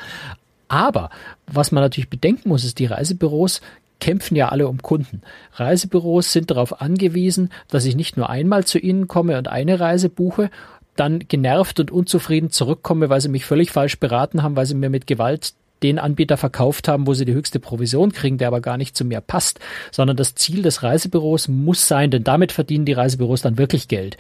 Aber 0.68 1.10
was 1.46 1.72
man 1.72 1.82
natürlich 1.82 2.10
bedenken 2.10 2.49
muss, 2.49 2.64
ist, 2.64 2.78
die 2.78 2.87
Reisebüros 2.87 3.60
kämpfen 4.00 4.34
ja 4.34 4.49
alle 4.49 4.66
um 4.66 4.80
Kunden. 4.82 5.22
Reisebüros 5.54 6.32
sind 6.32 6.50
darauf 6.50 6.80
angewiesen, 6.80 7.50
dass 7.68 7.84
ich 7.84 7.96
nicht 7.96 8.16
nur 8.16 8.30
einmal 8.30 8.64
zu 8.64 8.78
ihnen 8.78 9.08
komme 9.08 9.37
und 9.37 9.49
eine 9.49 9.78
Reise 9.78 10.08
buche, 10.08 10.50
dann 10.96 11.20
genervt 11.28 11.80
und 11.80 11.90
unzufrieden 11.90 12.50
zurückkomme, 12.50 13.08
weil 13.08 13.20
sie 13.20 13.28
mich 13.28 13.44
völlig 13.44 13.70
falsch 13.70 13.99
beraten 13.99 14.42
haben, 14.42 14.56
weil 14.56 14.66
sie 14.66 14.75
mir 14.75 14.90
mit 14.90 15.06
Gewalt 15.06 15.54
den 15.82 15.99
Anbieter 15.99 16.37
verkauft 16.37 16.88
haben, 16.88 17.06
wo 17.06 17.14
sie 17.14 17.25
die 17.25 17.34
höchste 17.34 17.60
Provision 17.60 18.12
kriegen, 18.12 18.38
der 18.38 18.49
aber 18.49 18.60
gar 18.60 18.76
nicht 18.76 18.96
zu 18.96 19.04
mir 19.04 19.20
passt, 19.20 19.60
sondern 19.90 20.16
das 20.16 20.34
Ziel 20.34 20.62
des 20.62 20.82
Reisebüros 20.82 21.49
muss 21.49 21.88
sein, 21.88 22.10
denn 22.10 22.25
damit 22.25 22.52
verdienen 22.52 22.84
die 22.84 22.92
Reisebüros 22.92 23.42
dann 23.42 23.58
wirklich 23.58 23.88
Geld, 23.88 24.16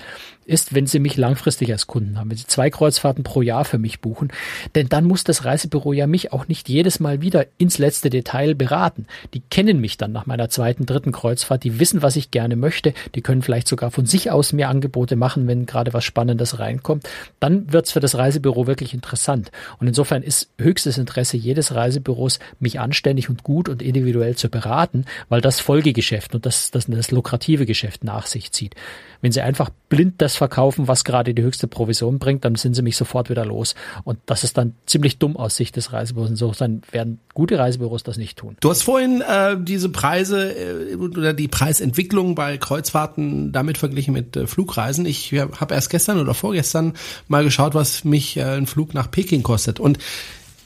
ist, 0.46 0.74
wenn 0.74 0.86
sie 0.86 0.98
mich 0.98 1.16
langfristig 1.16 1.70
als 1.72 1.86
Kunden 1.86 2.18
haben, 2.18 2.30
wenn 2.30 2.36
sie 2.36 2.46
zwei 2.46 2.70
Kreuzfahrten 2.70 3.24
pro 3.24 3.42
Jahr 3.42 3.64
für 3.64 3.78
mich 3.78 4.00
buchen, 4.00 4.32
denn 4.74 4.88
dann 4.88 5.04
muss 5.04 5.24
das 5.24 5.44
Reisebüro 5.44 5.92
ja 5.92 6.06
mich 6.06 6.32
auch 6.32 6.48
nicht 6.48 6.68
jedes 6.68 7.00
Mal 7.00 7.20
wieder 7.20 7.46
ins 7.58 7.78
letzte 7.78 8.10
Detail 8.10 8.54
beraten. 8.54 9.06
Die 9.34 9.42
kennen 9.50 9.80
mich 9.80 9.96
dann 9.96 10.12
nach 10.12 10.26
meiner 10.26 10.48
zweiten, 10.48 10.86
dritten 10.86 11.12
Kreuzfahrt, 11.12 11.64
die 11.64 11.78
wissen, 11.78 12.02
was 12.02 12.16
ich 12.16 12.30
gerne 12.30 12.56
möchte, 12.56 12.94
die 13.14 13.22
können 13.22 13.42
vielleicht 13.42 13.68
sogar 13.68 13.90
von 13.90 14.06
sich 14.06 14.30
aus 14.30 14.52
mir 14.52 14.68
Angebote 14.68 15.16
machen, 15.16 15.46
wenn 15.46 15.66
gerade 15.66 15.92
was 15.92 16.04
Spannendes 16.04 16.58
reinkommt. 16.58 17.08
Dann 17.38 17.72
wird's 17.72 17.92
für 17.92 18.00
das 18.00 18.16
Reisebüro 18.16 18.66
wirklich 18.66 18.94
interessant. 18.94 19.50
Und 19.78 19.86
insofern 19.86 20.22
ist 20.22 20.50
höchstes 20.58 20.98
Interesse 20.98 21.36
jedes 21.50 21.74
Reisebüros, 21.74 22.38
mich 22.60 22.78
anständig 22.80 23.28
und 23.28 23.42
gut 23.42 23.68
und 23.68 23.82
individuell 23.82 24.36
zu 24.36 24.48
beraten, 24.48 25.04
weil 25.28 25.40
das 25.40 25.60
Folgegeschäft 25.60 26.34
und 26.34 26.46
das, 26.46 26.70
das, 26.70 26.86
das 26.86 27.10
lukrative 27.10 27.66
Geschäft 27.66 28.04
nach 28.04 28.26
sich 28.26 28.52
zieht. 28.52 28.74
Wenn 29.22 29.32
Sie 29.32 29.42
einfach 29.42 29.70
blind 29.88 30.14
das 30.18 30.36
verkaufen, 30.36 30.88
was 30.88 31.04
gerade 31.04 31.34
die 31.34 31.42
höchste 31.42 31.66
Provision 31.66 32.18
bringt, 32.18 32.44
dann 32.44 32.54
sind 32.54 32.74
Sie 32.74 32.82
mich 32.82 32.96
sofort 32.96 33.28
wieder 33.28 33.44
los. 33.44 33.74
Und 34.04 34.18
das 34.24 34.44
ist 34.44 34.56
dann 34.56 34.74
ziemlich 34.86 35.18
dumm 35.18 35.36
aus 35.36 35.56
Sicht 35.56 35.76
des 35.76 35.92
Reisebüros. 35.92 36.30
Insofern 36.30 36.82
werden 36.90 37.18
gute 37.34 37.58
Reisebüros 37.58 38.02
das 38.02 38.16
nicht 38.16 38.38
tun. 38.38 38.56
Du 38.60 38.70
hast 38.70 38.82
vorhin 38.82 39.20
äh, 39.20 39.56
diese 39.60 39.90
Preise 39.90 40.52
äh, 40.52 40.94
oder 40.94 41.34
die 41.34 41.48
Preisentwicklung 41.48 42.34
bei 42.34 42.56
Kreuzfahrten 42.56 43.52
damit 43.52 43.76
verglichen 43.76 44.14
mit 44.14 44.36
äh, 44.36 44.46
Flugreisen. 44.46 45.04
Ich 45.04 45.32
habe 45.32 45.74
erst 45.74 45.90
gestern 45.90 46.18
oder 46.18 46.32
vorgestern 46.32 46.94
mal 47.28 47.44
geschaut, 47.44 47.74
was 47.74 48.04
mich 48.04 48.38
äh, 48.38 48.42
ein 48.42 48.66
Flug 48.66 48.94
nach 48.94 49.10
Peking 49.10 49.42
kostet. 49.42 49.80
Und 49.80 49.98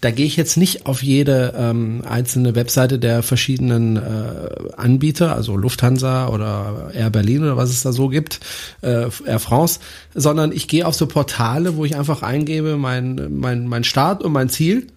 da 0.04 0.11
gehe 0.11 0.26
ich 0.26 0.37
jetzt 0.37 0.58
nicht 0.58 0.84
auf 0.84 1.02
jede 1.02 1.54
ähm, 1.56 2.02
einzelne 2.06 2.54
Webseite 2.54 2.99
der 2.99 3.23
verschiedenen 3.23 3.96
äh, 3.96 4.50
Anbieter, 4.76 5.34
also 5.34 5.56
Lufthansa 5.56 6.28
oder 6.28 6.90
Air 6.92 7.08
Berlin 7.08 7.42
oder 7.42 7.56
was 7.56 7.70
es 7.70 7.82
da 7.82 7.90
so 7.90 8.08
gibt, 8.08 8.40
äh, 8.82 9.06
Air 9.25 9.38
France, 9.38 9.80
sondern 10.14 10.52
ich 10.52 10.68
gehe 10.68 10.87
auf 10.87 10.94
so 10.94 11.06
Portale, 11.06 11.76
wo 11.76 11.87
ich 11.87 11.96
einfach 11.96 12.23
eingebe 12.23 12.76
mein, 12.76 13.38
mein, 13.38 13.66
mein 13.66 13.82
Start 13.82 14.23
und 14.23 14.32
mein 14.32 14.50
Ziel 14.50 14.88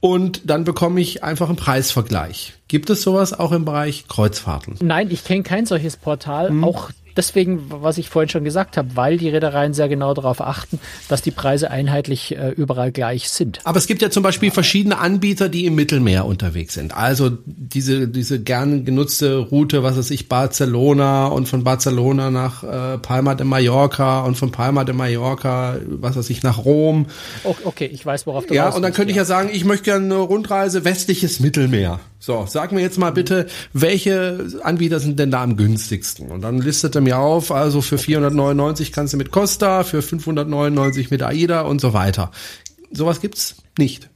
und 0.00 0.50
dann 0.50 0.64
bekomme 0.64 1.00
ich 1.00 1.22
einfach 1.22 1.48
einen 1.48 1.56
Preisvergleich. 1.56 2.54
Gibt 2.66 2.90
es 2.90 3.02
sowas 3.02 3.38
auch 3.38 3.52
im 3.52 3.64
Bereich 3.64 4.08
Kreuzfahrten? 4.08 4.76
Nein, 4.80 5.12
ich 5.12 5.22
kenne 5.22 5.44
kein 5.44 5.66
solches 5.66 5.96
Portal. 5.96 6.48
Hm. 6.48 6.64
Auch 6.64 6.90
deswegen, 7.16 7.66
was 7.68 7.98
ich 7.98 8.08
vorhin 8.08 8.28
schon 8.28 8.44
gesagt 8.44 8.76
habe, 8.76 8.96
weil 8.96 9.18
die 9.18 9.28
Reedereien 9.28 9.74
sehr 9.74 9.88
genau 9.88 10.14
darauf 10.14 10.40
achten, 10.40 10.78
dass 11.08 11.22
die 11.22 11.30
Preise 11.30 11.70
einheitlich 11.70 12.36
äh, 12.36 12.50
überall 12.50 12.92
gleich 12.92 13.30
sind. 13.30 13.60
Aber 13.64 13.78
es 13.78 13.86
gibt 13.86 14.02
ja 14.02 14.10
zum 14.10 14.22
Beispiel 14.22 14.50
verschiedene 14.50 14.98
Anbieter, 14.98 15.48
die 15.48 15.66
im 15.66 15.74
Mittelmeer 15.74 16.26
unterwegs 16.26 16.74
sind. 16.74 16.96
Also 16.96 17.30
diese, 17.46 18.08
diese 18.08 18.40
gern 18.42 18.84
genutzte 18.84 19.36
Route, 19.36 19.82
was 19.82 19.96
weiß 19.96 20.10
ich, 20.10 20.28
Barcelona 20.28 21.26
und 21.26 21.48
von 21.48 21.64
Barcelona 21.64 22.30
nach 22.30 22.62
äh, 22.62 22.98
Palma 22.98 23.34
de 23.34 23.46
Mallorca 23.46 24.20
und 24.20 24.36
von 24.36 24.52
Palma 24.52 24.84
de 24.84 24.94
Mallorca, 24.94 25.76
was 25.86 26.16
weiß 26.16 26.30
ich, 26.30 26.42
nach 26.42 26.64
Rom. 26.64 27.06
Okay, 27.64 27.88
ich 27.92 28.04
weiß, 28.04 28.26
worauf 28.26 28.46
du 28.46 28.54
Ja, 28.54 28.68
und 28.70 28.82
dann 28.82 28.92
könnte 28.92 29.10
ich 29.10 29.16
ja 29.16 29.24
sagen, 29.24 29.50
ich 29.52 29.64
möchte 29.64 29.84
gerne 29.84 30.04
eine 30.04 30.16
Rundreise 30.16 30.84
westliches 30.84 31.40
Mittelmeer. 31.40 32.00
So, 32.22 32.44
sag 32.46 32.70
mir 32.70 32.82
jetzt 32.82 32.98
mal 32.98 33.12
bitte, 33.12 33.46
welche 33.72 34.46
Anbieter 34.62 35.00
sind 35.00 35.18
denn 35.18 35.30
da 35.30 35.42
am 35.42 35.56
günstigsten? 35.56 36.30
Und 36.30 36.42
dann 36.42 36.60
listet 36.60 36.94
er 36.94 37.00
mir 37.00 37.18
auf, 37.18 37.50
also 37.50 37.80
für 37.80 37.96
499 37.96 38.92
kannst 38.92 39.14
du 39.14 39.16
mit 39.16 39.30
Costa, 39.30 39.84
für 39.84 40.02
599 40.02 41.10
mit 41.10 41.22
AIDA 41.22 41.62
und 41.62 41.80
so 41.80 41.94
weiter. 41.94 42.30
Sowas 42.92 43.22
gibt's 43.22 43.56
nicht. 43.78 44.10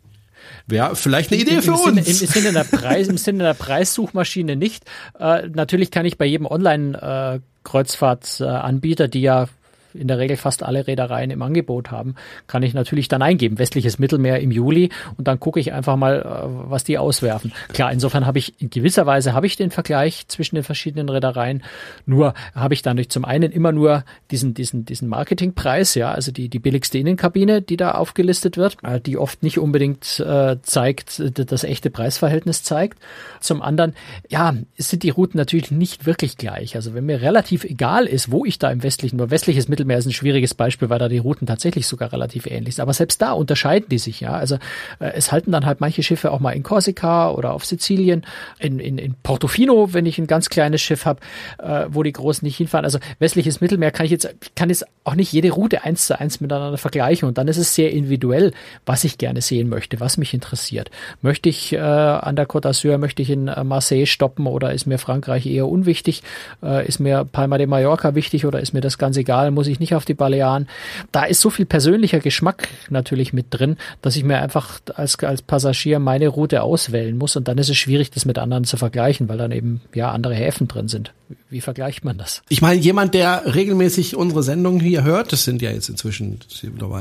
Wäre 0.67 0.97
vielleicht 0.97 1.33
eine 1.33 1.41
Idee 1.41 1.55
Im, 1.55 1.63
für 1.63 1.71
im 1.71 1.77
uns. 1.77 1.85
Sinne, 1.85 2.01
im, 2.01 2.27
Sinne 2.27 2.53
der 2.53 2.65
Preis, 2.65 3.09
Im 3.13 3.17
Sinne 3.17 3.45
der 3.45 3.55
Preissuchmaschine 3.55 4.57
nicht. 4.57 4.85
Äh, 5.19 5.49
natürlich 5.49 5.91
kann 5.91 6.05
ich 6.05 6.19
bei 6.19 6.27
jedem 6.27 6.45
Online-Kreuzfahrtanbieter, 6.45 9.05
äh, 9.05 9.09
die 9.09 9.23
ja 9.23 9.47
in 9.95 10.09
der 10.09 10.19
Regel 10.19 10.37
fast 10.37 10.63
alle 10.63 10.87
Reedereien 10.87 11.31
im 11.31 11.43
Angebot 11.43 11.91
haben, 11.91 12.15
kann 12.47 12.63
ich 12.63 12.75
natürlich 12.75 13.09
dann 13.09 13.23
eingeben, 13.23 13.59
westliches 13.59 13.99
Mittelmeer 13.99 14.41
im 14.41 14.51
Juli 14.51 14.91
und 15.17 15.29
dann 15.29 15.41
gucke 15.41 15.61
ich 15.61 15.73
einfach 15.73 15.97
mal, 15.97 16.21
äh, 16.21 16.71
was 16.71 16.85
die 16.85 16.99
auswerfen. 16.99 17.53
Klar, 17.73 17.93
insofern 17.93 18.27
habe 18.27 18.39
ich 18.39 18.61
in 18.61 18.71
gewisser 18.71 19.07
Weise 19.07 19.33
habe 19.33 19.47
ich 19.47 19.57
den 19.57 19.71
Vergleich 19.71 20.29
zwischen 20.29 20.57
den 20.57 20.65
verschiedenen 20.65 21.09
Reedereien, 21.09 21.63
nur 22.07 22.35
habe 22.55 22.75
ich 22.75 22.83
dadurch 22.83 23.09
zum 23.09 23.25
einen 23.25 23.53
immer 23.53 23.73
nur 23.73 24.05
diesen, 24.31 24.55
diesen, 24.55 24.85
diesen 24.85 25.09
Marketingpreis, 25.09 25.95
ja, 25.95 26.11
also 26.13 26.33
die, 26.33 26.49
die 26.49 26.59
billigste 26.59 26.99
Innenkabine, 26.99 27.63
die 27.63 27.77
da 27.77 27.93
aufgelistet 27.93 28.57
wird, 28.57 28.77
äh, 28.83 29.01
die 29.01 29.17
oft 29.19 29.43
nicht 29.43 29.59
unbedingt 29.59 30.21
äh, 30.21 30.57
zeigt, 30.63 31.23
das 31.35 31.65
echte 31.65 31.91
Preisverhältnis 31.91 32.63
zeigt. 32.63 32.99
Zum 33.41 33.63
anderen, 33.63 33.95
ja, 34.29 34.55
sind 34.77 35.03
die 35.03 35.11
Routen 35.11 35.39
natürlich 35.39 35.71
nicht 35.71 36.07
wirklich 36.07 36.37
gleich. 36.37 36.77
Also 36.77 36.95
wenn 36.95 37.07
mir 37.07 37.21
relativ 37.21 37.65
egal 37.65 38.07
ist, 38.07 38.31
wo 38.31 38.45
ich 38.45 38.59
da 38.59 38.71
im 38.71 38.83
westlichen, 38.83 39.17
nur 39.17 39.31
westliches 39.31 39.69
Mittelmeer 39.69 39.84
Mittelmeer 39.85 39.99
ist 39.99 40.07
ein 40.07 40.13
schwieriges 40.13 40.55
Beispiel, 40.55 40.91
weil 40.91 40.99
da 40.99 41.09
die 41.09 41.19
Routen 41.19 41.47
tatsächlich 41.47 41.87
sogar 41.87 42.13
relativ 42.13 42.47
ähnlich 42.47 42.77
sind. 42.77 42.83
Aber 42.83 42.93
selbst 42.93 43.21
da 43.21 43.33
unterscheiden 43.33 43.89
die 43.91 43.99
sich, 43.99 44.21
ja. 44.21 44.33
Also 44.33 44.57
äh, 44.99 45.13
es 45.15 45.31
halten 45.31 45.53
dann 45.53 45.67
halt 45.67 45.81
manche 45.81 46.03
Schiffe 46.03 46.33
auch 46.33 46.41
mal 46.41 46.53
in 46.53 46.63
Korsika 46.63 47.31
oder 47.31 47.53
auf 47.53 47.65
Sizilien, 47.65 48.25
in, 48.59 48.81
in, 48.81 48.99
in 48.99 49.15
Portofino, 49.23 49.93
wenn 49.93 50.07
ich 50.07 50.19
ein 50.19 50.27
ganz 50.27 50.49
kleines 50.49 50.81
Schiff 50.81 51.05
habe, 51.05 51.21
äh, 51.59 51.87
wo 51.89 52.03
die 52.03 52.13
Großen 52.13 52.45
nicht 52.45 52.57
hinfahren. 52.57 52.85
Also 52.85 52.99
westliches 53.19 53.61
Mittelmeer 53.61 53.91
kann 53.91 54.07
ich 54.07 54.13
jetzt, 54.13 54.35
kann 54.57 54.69
jetzt 54.69 54.85
auch 55.05 55.15
nicht 55.15 55.33
jede 55.33 55.51
Route 55.51 55.85
eins 55.85 56.07
zu 56.07 56.19
eins 56.19 56.41
miteinander 56.41 56.79
vergleichen. 56.79 57.29
Und 57.29 57.39
dann 57.39 57.49
ist 57.49 57.59
es 57.59 57.75
sehr 57.75 57.93
individuell, 57.93 58.53
was 58.87 59.05
ich 59.05 59.19
gerne 59.19 59.41
sehen 59.41 59.69
möchte, 59.69 60.01
was 60.01 60.17
mich 60.17 60.35
interessiert. 60.35 60.91
Möchte 61.23 61.49
ich 61.49 61.73
äh, 61.73 61.79
an 61.79 62.37
der 62.37 62.49
Côte 62.49 62.69
d'Azur, 62.69 62.99
möchte 62.99 63.23
ich 63.23 63.31
in 63.31 63.49
äh, 63.49 63.65
Marseille 63.65 64.07
stoppen 64.07 64.47
oder 64.47 64.73
ist 64.73 64.87
mir 64.87 64.99
Frankreich 64.99 65.47
eher 65.47 65.69
unwichtig? 65.69 66.23
Äh, 66.63 66.87
ist 66.87 67.01
mir 67.01 67.25
Palma 67.25 67.59
de 67.59 67.67
Mallorca 67.67 68.15
wichtig 68.15 68.47
oder 68.47 68.61
ist 68.61 68.73
mir 68.73 68.81
das 68.81 68.99
ganz 68.99 69.17
egal? 69.17 69.51
Muss 69.51 69.67
ich 69.67 69.74
nicht 69.81 69.95
auf 69.95 70.05
die 70.05 70.15
Balearen? 70.15 70.69
Da 71.13 71.25
ist 71.25 71.41
so 71.41 71.51
viel 71.51 71.67
persönlicher 71.67 72.21
Geschmack 72.21 72.69
natürlich 72.91 73.33
mit 73.33 73.47
drin, 73.51 73.77
dass 74.03 74.17
ich 74.17 74.25
mir 74.25 74.39
einfach 74.39 74.81
als, 74.95 75.19
als 75.21 75.43
Passagier 75.43 75.99
meine 75.99 76.29
Route 76.29 76.63
auswählen 76.63 77.17
muss 77.17 77.37
und 77.37 77.49
dann 77.49 77.59
ist 77.59 77.69
es 77.69 77.77
schwierig, 77.77 78.11
das 78.11 78.25
mit 78.25 78.39
anderen 78.39 78.65
zu 78.65 78.77
vergleichen, 78.77 79.29
weil 79.29 79.39
dann 79.39 79.53
eben 79.53 79.81
ja 79.95 80.11
andere 80.11 80.35
Häfen 80.35 80.69
drin 80.69 80.89
sind. 80.89 81.13
Wie 81.51 81.61
vergleicht 81.61 82.05
man 82.05 82.19
das? 82.19 82.43
Ich 82.49 82.63
meine, 82.63 82.81
jemand, 82.81 83.15
der 83.15 83.55
regelmäßig 83.55 84.17
unsere 84.17 84.43
Sendung 84.43 84.81
hier 84.81 85.05
hört, 85.05 85.33
das 85.33 85.45
sind 85.45 85.63
ja 85.63 85.71
jetzt 85.71 85.89
inzwischen 85.89 86.41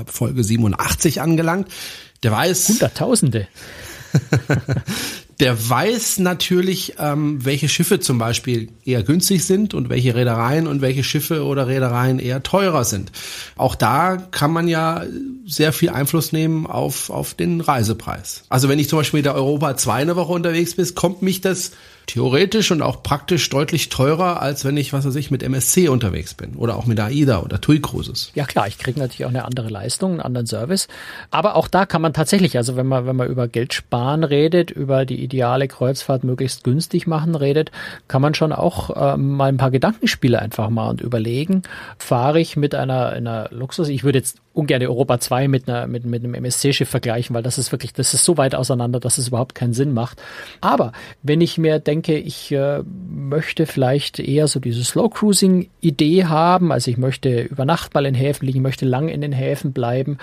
Folge 0.08 0.44
87 0.44 1.22
angelangt, 1.22 1.68
der 2.24 2.32
weiß. 2.32 2.70
Hunderttausende. 2.70 3.48
der 5.40 5.70
weiß 5.70 6.20
natürlich, 6.20 6.96
ähm, 7.00 7.44
welche 7.44 7.68
Schiffe 7.70 8.00
zum 8.00 8.18
Beispiel 8.18 8.70
eher 8.86 9.04
günstig 9.04 9.46
sind 9.46 9.74
und 9.74 9.90
welche 9.90 10.16
Reedereien 10.16 10.68
und 10.68 10.82
welche 10.82 11.04
Schiffe 11.04 11.44
oder 11.44 11.68
Reedereien 11.68 12.20
eher 12.20 12.44
teurer 12.44 12.84
sind. 12.84 13.12
Auch 13.56 13.76
da 13.76 14.18
kann 14.18 14.52
man 14.52 14.68
ja 14.68 15.04
sehr 15.46 15.74
viel 15.74 15.90
Einfluss 15.90 16.32
nehmen 16.32 16.68
auf, 16.68 17.10
auf 17.10 17.34
den 17.34 17.62
Reisepreis. 17.62 18.44
Also 18.50 18.70
wenn 18.70 18.80
ich 18.80 18.90
zum 18.90 19.00
Beispiel 19.00 19.20
mit 19.20 19.26
der 19.26 19.36
Europa 19.36 19.76
2 19.76 19.94
eine 19.94 20.16
Woche 20.16 20.34
unterwegs 20.34 20.76
bin, 20.76 20.96
kommt 20.96 21.22
mich 21.22 21.42
das 21.42 21.72
theoretisch 22.06 22.72
und 22.72 22.82
auch 22.82 23.04
praktisch 23.04 23.50
deutlich 23.50 23.90
teurer, 23.90 24.42
als 24.42 24.66
wenn 24.66 24.78
ich, 24.78 24.94
was 24.94 25.06
weiß 25.06 25.16
ich, 25.16 25.32
mit 25.32 25.44
MSC 25.44 25.88
unterwegs 25.90 26.34
bin 26.34 26.56
oder 26.56 26.78
auch 26.78 26.86
mit 26.86 27.00
AIDA 27.00 27.42
oder 27.42 27.62
TUI 27.62 27.80
Cruises. 27.80 28.32
Ja 28.36 28.46
klar, 28.46 28.68
ich 28.68 28.78
kriege 28.78 29.00
natürlich 29.00 29.26
auch 29.26 29.30
eine 29.30 29.46
andere 29.46 29.70
Leistung, 29.70 30.12
einen 30.12 30.22
anderen 30.22 30.48
Service. 30.48 30.88
Aber 31.32 31.56
auch 31.56 31.68
da 31.68 31.86
kann 31.86 32.02
man 32.02 32.14
tatsächlich, 32.14 32.58
also 32.58 32.76
wenn 32.76 32.88
man, 32.88 33.06
wenn 33.06 33.16
man 33.16 33.30
über 33.30 33.48
Geld 33.48 33.74
sparen 33.74 34.24
redet, 34.24 34.72
über 34.72 35.06
die 35.06 35.24
ideale 35.24 35.68
Kreuzfahrt 35.68 36.24
möglichst 36.24 36.64
günstig 36.64 37.08
machen 37.08 37.36
redet, 37.36 37.72
kann 38.08 38.22
man 38.22 38.34
schon 38.34 38.52
auch 38.52 38.90
äh, 38.90 39.18
mal 39.18 39.50
ein 39.50 39.58
paar 39.58 39.72
Gedankenspiele 39.72 40.40
einfach 40.40 40.70
mal 40.70 40.90
und 40.90 41.02
überlegen, 41.02 41.64
fahre 41.98 42.40
ich 42.40 42.56
mit 42.56 42.76
einer, 42.76 43.10
einer 43.10 43.50
Luxus, 43.52 43.88
ich 43.88 44.04
würde 44.04 44.20
jetzt 44.20 44.38
ungern 44.54 44.84
Europa 44.84 45.20
2 45.20 45.48
mit, 45.48 45.68
einer, 45.68 45.88
mit, 45.88 46.06
mit 46.06 46.24
einem 46.24 46.36
MSC-Schiff 46.36 46.90
vergleichen, 46.90 47.36
weil 47.36 47.44
das 47.44 47.58
ist 47.58 47.72
wirklich, 47.72 47.94
das 47.94 48.14
ist 48.14 48.24
so 48.24 48.38
weit 48.38 48.56
auseinander, 48.56 49.00
dass 49.00 49.18
es 49.18 49.30
überhaupt 49.30 49.56
keinen 49.56 49.74
Sinn 49.74 49.94
macht. 49.94 50.22
Aber 50.62 50.92
wenn 51.24 51.42
ich 51.42 51.58
mir 51.58 51.80
denke, 51.80 51.93
ich 52.02 52.52
äh, 52.52 52.82
möchte 53.10 53.66
vielleicht 53.66 54.20
eher 54.20 54.48
so 54.48 54.60
diese 54.60 54.84
Slow-Cruising-Idee 54.84 56.26
haben, 56.26 56.72
also 56.72 56.90
ich 56.90 56.98
möchte 56.98 57.42
über 57.42 57.66
Nacht 57.66 57.94
mal 57.94 58.06
in 58.06 58.16
Häfen 58.16 58.46
liegen, 58.46 58.62
möchte 58.62 58.86
lang 58.86 59.10
in 59.10 59.22
den 59.22 59.32
Häfen 59.32 59.74
bleiben, 59.74 60.18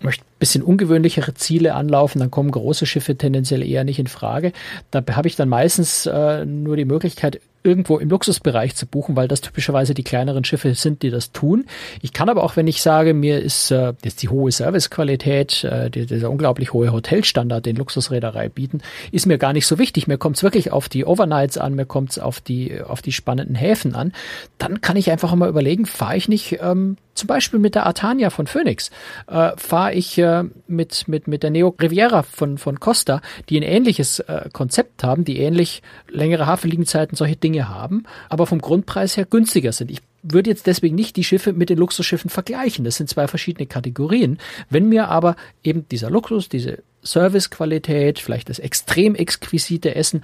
möchte 0.00 0.24
bisschen 0.40 0.62
ungewöhnlichere 0.62 1.34
Ziele 1.34 1.74
anlaufen, 1.74 2.18
dann 2.18 2.30
kommen 2.30 2.50
große 2.50 2.86
Schiffe 2.86 3.16
tendenziell 3.16 3.62
eher 3.62 3.84
nicht 3.84 3.98
in 3.98 4.08
Frage. 4.08 4.52
Da 4.90 5.02
habe 5.12 5.28
ich 5.28 5.36
dann 5.36 5.48
meistens 5.48 6.06
äh, 6.06 6.44
nur 6.44 6.76
die 6.76 6.86
Möglichkeit, 6.86 7.40
irgendwo 7.62 7.98
im 7.98 8.08
Luxusbereich 8.08 8.74
zu 8.74 8.86
buchen, 8.86 9.16
weil 9.16 9.28
das 9.28 9.40
typischerweise 9.40 9.94
die 9.94 10.02
kleineren 10.02 10.44
Schiffe 10.44 10.74
sind, 10.74 11.02
die 11.02 11.10
das 11.10 11.32
tun. 11.32 11.66
Ich 12.00 12.12
kann 12.12 12.28
aber 12.28 12.42
auch, 12.42 12.56
wenn 12.56 12.66
ich 12.66 12.82
sage, 12.82 13.14
mir 13.14 13.40
ist 13.40 13.70
äh, 13.70 13.92
jetzt 14.02 14.22
die 14.22 14.28
hohe 14.28 14.50
Servicequalität, 14.50 15.64
äh, 15.64 15.90
die, 15.90 16.06
dieser 16.06 16.30
unglaublich 16.30 16.72
hohe 16.72 16.92
Hotelstandard, 16.92 17.66
den 17.66 17.76
Luxusreederei 17.76 18.48
bieten, 18.48 18.80
ist 19.12 19.26
mir 19.26 19.38
gar 19.38 19.52
nicht 19.52 19.66
so 19.66 19.78
wichtig. 19.78 20.06
Mir 20.06 20.18
kommt 20.18 20.36
es 20.36 20.42
wirklich 20.42 20.72
auf 20.72 20.88
die 20.88 21.04
Overnights 21.04 21.58
an, 21.58 21.74
mir 21.74 21.86
kommt 21.86 22.12
es 22.12 22.18
auf 22.18 22.40
die, 22.40 22.80
auf 22.80 23.02
die 23.02 23.12
spannenden 23.12 23.54
Häfen 23.54 23.94
an. 23.94 24.12
Dann 24.58 24.80
kann 24.80 24.96
ich 24.96 25.10
einfach 25.10 25.34
mal 25.34 25.48
überlegen, 25.48 25.86
fahre 25.86 26.16
ich 26.16 26.28
nicht 26.28 26.58
ähm, 26.62 26.96
zum 27.20 27.28
Beispiel 27.28 27.60
mit 27.60 27.74
der 27.74 27.86
Artania 27.86 28.30
von 28.30 28.46
Phoenix, 28.46 28.90
äh, 29.28 29.52
fahre 29.56 29.94
ich 29.94 30.18
äh, 30.18 30.44
mit, 30.66 31.06
mit, 31.06 31.28
mit 31.28 31.42
der 31.42 31.50
Neo 31.50 31.74
Riviera 31.80 32.22
von, 32.22 32.58
von 32.58 32.80
Costa, 32.80 33.20
die 33.48 33.58
ein 33.58 33.62
ähnliches 33.62 34.20
äh, 34.20 34.48
Konzept 34.52 35.04
haben, 35.04 35.24
die 35.24 35.38
ähnlich 35.38 35.82
längere 36.08 36.46
Hafenliegenzeiten, 36.46 37.16
solche 37.16 37.36
Dinge 37.36 37.68
haben, 37.68 38.04
aber 38.28 38.46
vom 38.46 38.60
Grundpreis 38.60 39.16
her 39.16 39.26
günstiger 39.26 39.72
sind. 39.72 39.90
Ich 39.90 40.00
würde 40.22 40.50
jetzt 40.50 40.66
deswegen 40.66 40.96
nicht 40.96 41.16
die 41.16 41.24
Schiffe 41.24 41.52
mit 41.52 41.70
den 41.70 41.78
Luxusschiffen 41.78 42.30
vergleichen. 42.30 42.84
Das 42.84 42.96
sind 42.96 43.08
zwei 43.08 43.26
verschiedene 43.26 43.66
Kategorien. 43.66 44.38
Wenn 44.68 44.88
mir 44.88 45.08
aber 45.08 45.36
eben 45.62 45.88
dieser 45.88 46.10
Luxus, 46.10 46.48
diese 46.48 46.82
Servicequalität, 47.02 48.18
vielleicht 48.18 48.50
das 48.50 48.58
extrem 48.58 49.14
exquisite 49.14 49.94
Essen 49.94 50.22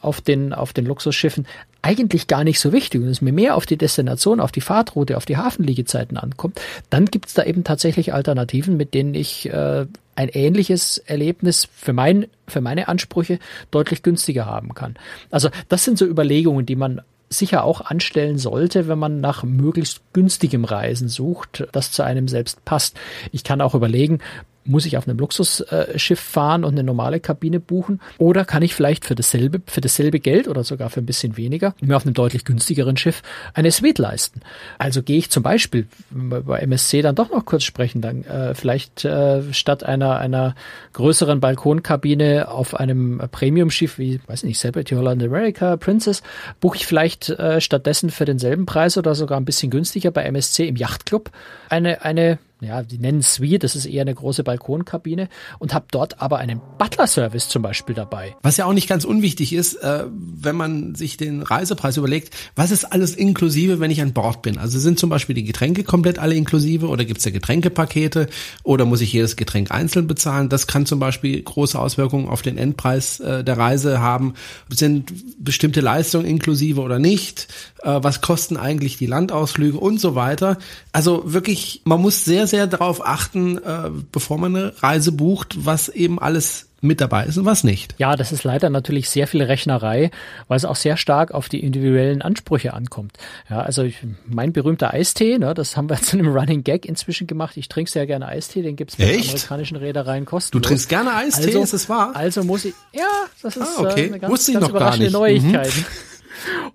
auf 0.00 0.20
den, 0.20 0.52
auf 0.52 0.72
den 0.72 0.86
Luxusschiffen 0.86 1.46
eigentlich 1.82 2.26
gar 2.26 2.42
nicht 2.42 2.58
so 2.58 2.72
wichtig 2.72 3.00
und 3.00 3.08
es 3.08 3.20
mir 3.20 3.32
mehr 3.32 3.54
auf 3.54 3.64
die 3.64 3.76
Destination, 3.76 4.40
auf 4.40 4.50
die 4.50 4.60
Fahrtroute, 4.60 5.16
auf 5.16 5.24
die 5.24 5.36
Hafenliegezeiten 5.36 6.16
ankommt, 6.16 6.60
dann 6.90 7.06
gibt 7.06 7.28
es 7.28 7.34
da 7.34 7.44
eben 7.44 7.62
tatsächlich 7.62 8.12
Alternativen, 8.12 8.76
mit 8.76 8.92
denen 8.92 9.14
ich 9.14 9.48
äh, 9.48 9.86
ein 10.16 10.28
ähnliches 10.28 10.98
Erlebnis 10.98 11.68
für, 11.72 11.92
mein, 11.92 12.26
für 12.48 12.60
meine 12.60 12.88
Ansprüche 12.88 13.38
deutlich 13.70 14.02
günstiger 14.02 14.46
haben 14.46 14.74
kann. 14.74 14.96
Also 15.30 15.50
das 15.68 15.84
sind 15.84 15.98
so 15.98 16.06
Überlegungen, 16.06 16.66
die 16.66 16.76
man 16.76 17.02
sicher 17.28 17.64
auch 17.64 17.80
anstellen 17.80 18.38
sollte, 18.38 18.88
wenn 18.88 18.98
man 18.98 19.20
nach 19.20 19.42
möglichst 19.42 20.00
günstigem 20.12 20.64
Reisen 20.64 21.08
sucht, 21.08 21.66
das 21.72 21.90
zu 21.90 22.02
einem 22.02 22.28
selbst 22.28 22.64
passt. 22.64 22.96
Ich 23.32 23.44
kann 23.44 23.60
auch 23.60 23.74
überlegen, 23.74 24.20
muss 24.66 24.86
ich 24.86 24.96
auf 24.96 25.08
einem 25.08 25.18
Luxusschiff 25.18 26.20
fahren 26.20 26.64
und 26.64 26.72
eine 26.72 26.84
normale 26.84 27.20
Kabine 27.20 27.60
buchen? 27.60 28.00
Oder 28.18 28.44
kann 28.44 28.62
ich 28.62 28.74
vielleicht 28.74 29.04
für 29.04 29.14
dasselbe, 29.14 29.60
für 29.66 29.80
dasselbe 29.80 30.20
Geld 30.20 30.48
oder 30.48 30.64
sogar 30.64 30.90
für 30.90 31.00
ein 31.00 31.06
bisschen 31.06 31.36
weniger 31.36 31.74
mir 31.80 31.96
auf 31.96 32.04
einem 32.04 32.14
deutlich 32.14 32.44
günstigeren 32.44 32.96
Schiff 32.96 33.22
eine 33.54 33.70
Suite 33.70 33.98
leisten? 33.98 34.40
Also 34.78 35.02
gehe 35.02 35.18
ich 35.18 35.30
zum 35.30 35.42
Beispiel, 35.42 35.86
bei 36.10 36.58
MSC 36.60 37.02
dann 37.02 37.14
doch 37.14 37.30
noch 37.30 37.44
kurz 37.44 37.64
sprechen, 37.64 38.00
dann 38.00 38.24
äh, 38.24 38.54
vielleicht 38.54 39.04
äh, 39.04 39.52
statt 39.52 39.84
einer, 39.84 40.18
einer 40.18 40.54
größeren 40.92 41.40
Balkonkabine 41.40 42.48
auf 42.48 42.74
einem 42.74 43.22
Premium-Schiff 43.30 43.98
wie, 43.98 44.20
weiß 44.26 44.44
nicht, 44.44 44.58
Celebrity 44.58 44.94
Holland 44.94 45.22
America, 45.22 45.76
Princess, 45.76 46.22
buche 46.60 46.76
ich 46.76 46.86
vielleicht 46.86 47.30
äh, 47.30 47.60
stattdessen 47.60 48.10
für 48.10 48.24
denselben 48.24 48.66
Preis 48.66 48.98
oder 48.98 49.14
sogar 49.14 49.38
ein 49.38 49.44
bisschen 49.44 49.70
günstiger 49.70 50.10
bei 50.10 50.24
MSC 50.24 50.66
im 50.66 50.76
Yachtclub 50.76 51.30
eine, 51.68 52.02
eine 52.02 52.38
ja, 52.60 52.82
die 52.82 52.98
nennen 52.98 53.22
Suite, 53.22 53.64
das 53.64 53.76
ist 53.76 53.84
eher 53.84 54.00
eine 54.00 54.14
große 54.14 54.42
Balkonkabine 54.42 55.28
und 55.58 55.74
habe 55.74 55.86
dort 55.90 56.22
aber 56.22 56.38
einen 56.38 56.60
Butler-Service 56.78 57.50
zum 57.50 57.60
Beispiel 57.60 57.94
dabei. 57.94 58.34
Was 58.42 58.56
ja 58.56 58.64
auch 58.64 58.72
nicht 58.72 58.88
ganz 58.88 59.04
unwichtig 59.04 59.52
ist, 59.52 59.74
äh, 59.74 60.04
wenn 60.08 60.56
man 60.56 60.94
sich 60.94 61.18
den 61.18 61.42
Reisepreis 61.42 61.98
überlegt, 61.98 62.34
was 62.54 62.70
ist 62.70 62.84
alles 62.84 63.14
inklusive, 63.14 63.78
wenn 63.78 63.90
ich 63.90 64.00
an 64.00 64.14
Bord 64.14 64.40
bin? 64.40 64.56
Also 64.56 64.78
sind 64.78 64.98
zum 64.98 65.10
Beispiel 65.10 65.34
die 65.34 65.44
Getränke 65.44 65.84
komplett 65.84 66.18
alle 66.18 66.34
inklusive 66.34 66.88
oder 66.88 67.04
gibt 67.04 67.18
es 67.18 67.26
ja 67.26 67.30
Getränkepakete 67.30 68.26
oder 68.62 68.86
muss 68.86 69.02
ich 69.02 69.12
jedes 69.12 69.36
Getränk 69.36 69.70
einzeln 69.70 70.06
bezahlen? 70.06 70.48
Das 70.48 70.66
kann 70.66 70.86
zum 70.86 70.98
Beispiel 70.98 71.42
große 71.42 71.78
Auswirkungen 71.78 72.26
auf 72.26 72.40
den 72.40 72.56
Endpreis 72.56 73.20
äh, 73.20 73.44
der 73.44 73.58
Reise 73.58 74.00
haben. 74.00 74.32
Sind 74.70 75.12
bestimmte 75.44 75.82
Leistungen 75.82 76.24
inklusive 76.24 76.80
oder 76.80 76.98
nicht? 76.98 77.48
Äh, 77.86 78.02
was 78.02 78.20
kosten 78.20 78.56
eigentlich 78.56 78.96
die 78.96 79.06
Landausflüge 79.06 79.78
und 79.78 80.00
so 80.00 80.16
weiter? 80.16 80.58
Also 80.92 81.22
wirklich, 81.32 81.82
man 81.84 82.02
muss 82.02 82.24
sehr 82.24 82.48
sehr, 82.48 82.66
darauf 82.66 83.06
achten, 83.06 83.58
äh, 83.58 83.90
bevor 84.10 84.38
man 84.38 84.56
eine 84.56 84.82
Reise 84.82 85.12
bucht, 85.12 85.64
was 85.64 85.88
eben 85.88 86.18
alles 86.18 86.66
mit 86.80 87.00
dabei 87.00 87.24
ist 87.24 87.38
und 87.38 87.44
was 87.44 87.64
nicht. 87.64 87.94
Ja, 87.98 88.16
das 88.16 88.32
ist 88.32 88.44
leider 88.44 88.70
natürlich 88.70 89.08
sehr 89.08 89.26
viel 89.26 89.42
Rechnerei, 89.42 90.10
weil 90.48 90.56
es 90.56 90.64
auch 90.64 90.76
sehr 90.76 90.96
stark 90.96 91.32
auf 91.32 91.48
die 91.48 91.60
individuellen 91.60 92.22
Ansprüche 92.22 92.74
ankommt. 92.74 93.12
Ja, 93.48 93.60
also 93.60 93.82
ich, 93.82 93.98
mein 94.26 94.52
berühmter 94.52 94.92
Eistee, 94.92 95.38
ne, 95.38 95.54
das 95.54 95.76
haben 95.76 95.88
wir 95.88 95.96
zu 96.02 96.18
einem 96.18 96.28
Running 96.28 96.64
Gag 96.64 96.86
inzwischen 96.86 97.26
gemacht. 97.26 97.56
Ich 97.56 97.68
trinke 97.68 97.90
sehr 97.90 98.06
gerne 98.06 98.26
Eistee, 98.26 98.62
den 98.62 98.74
gibt's 98.74 98.96
bei 98.96 99.06
den 99.06 99.20
amerikanischen 99.20 99.76
Reedereien 99.76 100.24
kostenlos. 100.24 100.62
Du 100.62 100.68
trinkst 100.68 100.88
gerne 100.88 101.14
Eistee, 101.14 101.46
also, 101.46 101.62
ist 101.62 101.72
es 101.72 101.88
wahr? 101.88 102.10
Also 102.14 102.42
muss 102.42 102.64
ich, 102.64 102.74
ja, 102.92 103.04
das 103.42 103.56
ist 103.56 103.78
ah, 103.78 103.82
okay. 103.82 104.06
äh, 104.06 104.06
eine 104.08 104.18
ganz, 104.18 104.32
Wusste 104.32 104.52
ich 104.52 104.58
ganz 104.58 104.72
noch 104.72 104.78
gar 104.78 104.96
nicht. 104.96 105.12
Neuigkeit. 105.12 105.72
Mhm. 105.74 105.84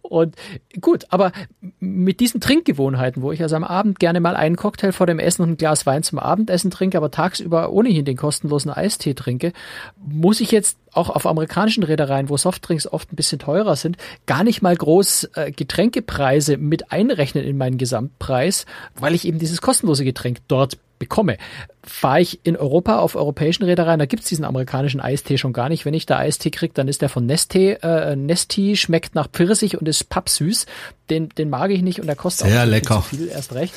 Und 0.02 0.36
gut, 0.80 1.06
aber 1.10 1.32
mit 1.80 2.20
diesen 2.20 2.42
Trinkgewohnheiten, 2.42 3.22
wo 3.22 3.32
ich 3.32 3.42
also 3.42 3.56
am 3.56 3.64
Abend 3.64 4.00
gerne 4.00 4.20
mal 4.20 4.36
einen 4.36 4.56
Cocktail 4.56 4.92
vor 4.92 5.08
dem 5.08 5.20
Essen 5.20 5.44
und 5.44 5.50
ein 5.52 5.58
Glas 5.58 5.86
Wein 5.86 6.04
zum 6.04 6.20
Abendessen 6.20 6.72
trinke, 6.72 6.98
aber 6.98 7.12
tagsüber 7.12 7.72
ohnehin 7.72 8.06
den 8.06 8.18
kostenlosen 8.18 8.72
Eistee 8.72 9.14
trinke, 9.14 9.54
muss 9.98 10.42
ich 10.42 10.52
jetzt 10.52 10.78
auch 10.94 11.10
auf 11.10 11.26
amerikanischen 11.26 11.84
Reedereien, 11.84 12.30
wo 12.30 12.38
Softdrinks 12.38 12.88
oft 12.88 13.12
ein 13.12 13.16
bisschen 13.16 13.40
teurer 13.40 13.76
sind, 13.76 13.98
gar 14.26 14.44
nicht 14.44 14.62
mal 14.62 14.76
groß 14.76 15.30
äh, 15.36 15.52
Getränkepreise 15.52 16.58
mit 16.58 16.92
einrechnen 16.92 17.44
in 17.44 17.58
meinen 17.58 17.78
Gesamtpreis, 17.78 18.66
weil 18.96 19.16
ich 19.16 19.26
eben 19.26 19.40
dieses 19.40 19.62
kostenlose 19.62 20.04
Getränk 20.04 20.40
dort 20.48 20.78
bekomme. 21.02 21.38
Fahre 21.84 22.22
ich 22.22 22.40
in 22.44 22.56
Europa 22.56 23.00
auf 23.00 23.16
europäischen 23.16 23.64
Reedereien, 23.64 24.00
da 24.00 24.06
gibt's 24.06 24.28
diesen 24.28 24.46
amerikanischen 24.46 25.02
Eistee 25.02 25.38
schon 25.38 25.52
gar 25.52 25.68
nicht. 25.68 25.84
Wenn 25.84 25.96
ich 25.96 26.06
da 26.06 26.18
Eistee 26.18 26.52
kriege, 26.52 26.74
dann 26.74 26.88
ist 26.88 27.02
der 27.02 27.10
von 27.10 27.26
Neste, 27.26 27.82
äh, 27.84 28.16
Nesti, 28.16 28.78
schmeckt 28.78 29.16
nach 29.16 29.28
Pfirsich 29.28 29.78
und 29.78 29.88
ist 29.90 30.10
pappsüß. 30.10 30.68
Den, 31.10 31.30
den 31.30 31.50
mag 31.50 31.72
ich 31.72 31.82
nicht 31.82 32.00
und 32.00 32.08
der 32.08 32.16
kostet 32.16 32.48
Sehr 32.48 32.62
auch 32.62 32.68
lecker. 32.68 33.02
viel, 33.02 33.28
erst 33.28 33.54
recht. 33.54 33.74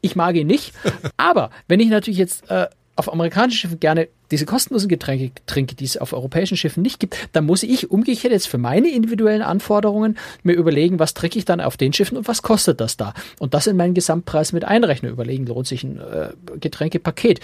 Ich 0.00 0.16
mag 0.16 0.36
ihn 0.36 0.46
nicht. 0.46 0.72
Aber 1.16 1.50
wenn 1.66 1.80
ich 1.80 1.88
natürlich 1.88 2.18
jetzt 2.18 2.48
äh, 2.50 2.68
auf 2.96 3.12
amerikanischen 3.12 3.58
Schiffen 3.58 3.80
gerne 3.80 4.08
diese 4.30 4.46
kostenlosen 4.46 4.88
Getränke 4.88 5.30
trinke, 5.46 5.74
die 5.74 5.84
es 5.84 5.96
auf 5.96 6.12
europäischen 6.12 6.56
Schiffen 6.56 6.82
nicht 6.82 7.00
gibt, 7.00 7.16
dann 7.32 7.46
muss 7.46 7.62
ich 7.62 7.90
umgekehrt 7.90 8.32
jetzt 8.32 8.48
für 8.48 8.58
meine 8.58 8.90
individuellen 8.90 9.42
Anforderungen 9.42 10.18
mir 10.42 10.54
überlegen, 10.54 10.98
was 10.98 11.14
trinke 11.14 11.38
ich 11.38 11.44
dann 11.44 11.60
auf 11.60 11.76
den 11.76 11.92
Schiffen 11.92 12.16
und 12.16 12.28
was 12.28 12.42
kostet 12.42 12.80
das 12.80 12.96
da? 12.96 13.14
Und 13.38 13.54
das 13.54 13.66
in 13.66 13.76
meinen 13.76 13.94
Gesamtpreis 13.94 14.52
mit 14.52 14.64
einrechnen. 14.64 15.12
Überlegen, 15.12 15.46
lohnt 15.46 15.66
sich 15.66 15.84
ein 15.84 15.98
äh, 15.98 16.30
Getränkepaket 16.60 17.40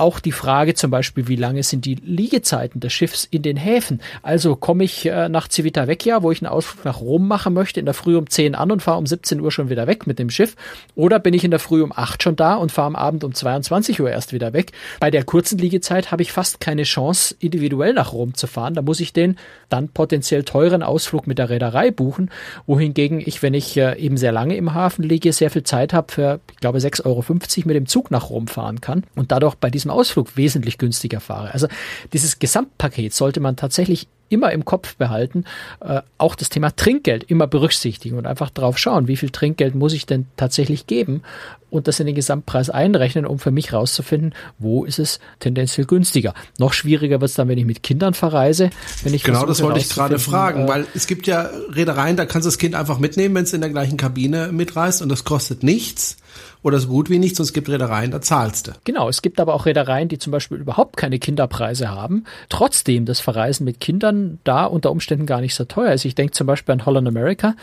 auch 0.00 0.18
die 0.18 0.32
Frage 0.32 0.74
zum 0.74 0.90
Beispiel, 0.90 1.28
wie 1.28 1.36
lange 1.36 1.62
sind 1.62 1.84
die 1.84 1.94
Liegezeiten 1.94 2.80
des 2.80 2.92
Schiffs 2.92 3.28
in 3.30 3.42
den 3.42 3.56
Häfen? 3.56 4.00
Also 4.22 4.56
komme 4.56 4.82
ich 4.84 5.06
äh, 5.06 5.28
nach 5.28 5.48
Civitavecchia, 5.50 6.22
wo 6.22 6.30
ich 6.30 6.42
einen 6.42 6.50
Ausflug 6.50 6.84
nach 6.84 7.00
Rom 7.00 7.28
machen 7.28 7.52
möchte, 7.52 7.78
in 7.78 7.86
der 7.86 7.94
Früh 7.94 8.16
um 8.16 8.28
10 8.28 8.54
an 8.54 8.72
und 8.72 8.82
fahre 8.82 8.98
um 8.98 9.06
17 9.06 9.40
Uhr 9.40 9.52
schon 9.52 9.68
wieder 9.68 9.86
weg 9.86 10.06
mit 10.06 10.18
dem 10.18 10.30
Schiff? 10.30 10.56
Oder 10.94 11.18
bin 11.18 11.34
ich 11.34 11.44
in 11.44 11.50
der 11.50 11.60
Früh 11.60 11.82
um 11.82 11.92
8 11.94 12.22
schon 12.22 12.36
da 12.36 12.54
und 12.54 12.72
fahre 12.72 12.86
am 12.86 12.96
Abend 12.96 13.24
um 13.24 13.34
22 13.34 14.00
Uhr 14.00 14.10
erst 14.10 14.32
wieder 14.32 14.54
weg? 14.54 14.72
Bei 15.00 15.10
der 15.10 15.24
kurzen 15.24 15.58
Liegezeit 15.58 16.10
habe 16.10 16.19
ich 16.22 16.32
fast 16.32 16.60
keine 16.60 16.84
Chance, 16.84 17.34
individuell 17.38 17.92
nach 17.92 18.12
Rom 18.12 18.34
zu 18.34 18.46
fahren. 18.46 18.74
Da 18.74 18.82
muss 18.82 19.00
ich 19.00 19.12
den 19.12 19.36
dann 19.68 19.88
potenziell 19.88 20.44
teuren 20.44 20.82
Ausflug 20.82 21.26
mit 21.26 21.38
der 21.38 21.50
Reederei 21.50 21.90
buchen, 21.90 22.30
wohingegen 22.66 23.20
ich, 23.20 23.42
wenn 23.42 23.54
ich 23.54 23.76
äh, 23.76 23.98
eben 23.98 24.16
sehr 24.16 24.32
lange 24.32 24.56
im 24.56 24.74
Hafen 24.74 25.02
liege, 25.02 25.32
sehr 25.32 25.50
viel 25.50 25.62
Zeit 25.62 25.92
habe 25.92 26.12
für, 26.12 26.40
ich 26.52 26.58
glaube, 26.58 26.78
6,50 26.78 27.06
Euro 27.06 27.24
mit 27.66 27.76
dem 27.76 27.86
Zug 27.86 28.10
nach 28.10 28.30
Rom 28.30 28.48
fahren 28.48 28.80
kann 28.80 29.04
und 29.14 29.32
dadurch 29.32 29.54
bei 29.54 29.70
diesem 29.70 29.90
Ausflug 29.90 30.36
wesentlich 30.36 30.78
günstiger 30.78 31.20
fahre. 31.20 31.52
Also 31.52 31.68
dieses 32.12 32.38
Gesamtpaket 32.38 33.14
sollte 33.14 33.40
man 33.40 33.56
tatsächlich 33.56 34.08
immer 34.30 34.52
im 34.52 34.64
Kopf 34.64 34.96
behalten, 34.96 35.44
äh, 35.80 36.00
auch 36.16 36.34
das 36.34 36.48
Thema 36.48 36.74
Trinkgeld 36.74 37.24
immer 37.24 37.46
berücksichtigen 37.46 38.16
und 38.16 38.26
einfach 38.26 38.48
drauf 38.48 38.78
schauen, 38.78 39.08
wie 39.08 39.16
viel 39.16 39.30
Trinkgeld 39.30 39.74
muss 39.74 39.92
ich 39.92 40.06
denn 40.06 40.26
tatsächlich 40.36 40.86
geben 40.86 41.22
und 41.68 41.88
das 41.88 42.00
in 42.00 42.06
den 42.06 42.14
Gesamtpreis 42.14 42.70
einrechnen, 42.70 43.26
um 43.26 43.38
für 43.38 43.50
mich 43.50 43.72
rauszufinden, 43.72 44.34
wo 44.58 44.84
ist 44.84 44.98
es 44.98 45.20
tendenziell 45.40 45.86
günstiger. 45.86 46.34
Noch 46.58 46.72
schwieriger 46.72 47.20
wird 47.20 47.30
es 47.30 47.36
dann, 47.36 47.48
wenn 47.48 47.58
ich 47.58 47.66
mit 47.66 47.82
Kindern 47.82 48.14
verreise. 48.14 48.70
Wenn 49.02 49.14
ich 49.14 49.24
genau, 49.24 49.46
das 49.46 49.62
wollte 49.62 49.80
ich 49.80 49.88
gerade 49.88 50.18
fragen, 50.18 50.64
äh, 50.64 50.68
weil 50.68 50.86
es 50.94 51.06
gibt 51.06 51.26
ja 51.26 51.50
Reedereien, 51.70 52.16
da 52.16 52.24
kannst 52.24 52.46
du 52.46 52.48
das 52.48 52.58
Kind 52.58 52.74
einfach 52.74 52.98
mitnehmen, 52.98 53.34
wenn 53.34 53.44
es 53.44 53.52
in 53.52 53.60
der 53.60 53.70
gleichen 53.70 53.96
Kabine 53.96 54.52
mitreist 54.52 55.02
und 55.02 55.08
das 55.08 55.24
kostet 55.24 55.62
nichts 55.62 56.16
oder 56.62 56.78
so 56.78 56.88
gut 56.88 57.10
wie 57.10 57.18
nichts 57.18 57.38
und 57.40 57.44
es 57.44 57.52
gibt 57.52 57.68
Reedereien, 57.68 58.10
da 58.10 58.20
zahlst 58.20 58.68
du. 58.68 58.72
Genau, 58.84 59.08
es 59.08 59.22
gibt 59.22 59.40
aber 59.40 59.54
auch 59.54 59.66
Reedereien, 59.66 60.08
die 60.08 60.18
zum 60.18 60.30
Beispiel 60.30 60.58
überhaupt 60.58 60.96
keine 60.96 61.18
Kinderpreise 61.18 61.90
haben, 61.90 62.24
trotzdem 62.48 63.06
das 63.06 63.20
Verreisen 63.20 63.64
mit 63.64 63.80
Kindern 63.80 64.38
da 64.44 64.64
unter 64.64 64.90
Umständen 64.90 65.26
gar 65.26 65.40
nicht 65.40 65.54
so 65.54 65.64
teuer 65.64 65.92
ist. 65.92 66.04
Ich 66.04 66.14
denke 66.14 66.32
zum 66.32 66.46
Beispiel 66.46 66.72
an 66.72 66.84
Holland 66.84 67.08
America, 67.08 67.54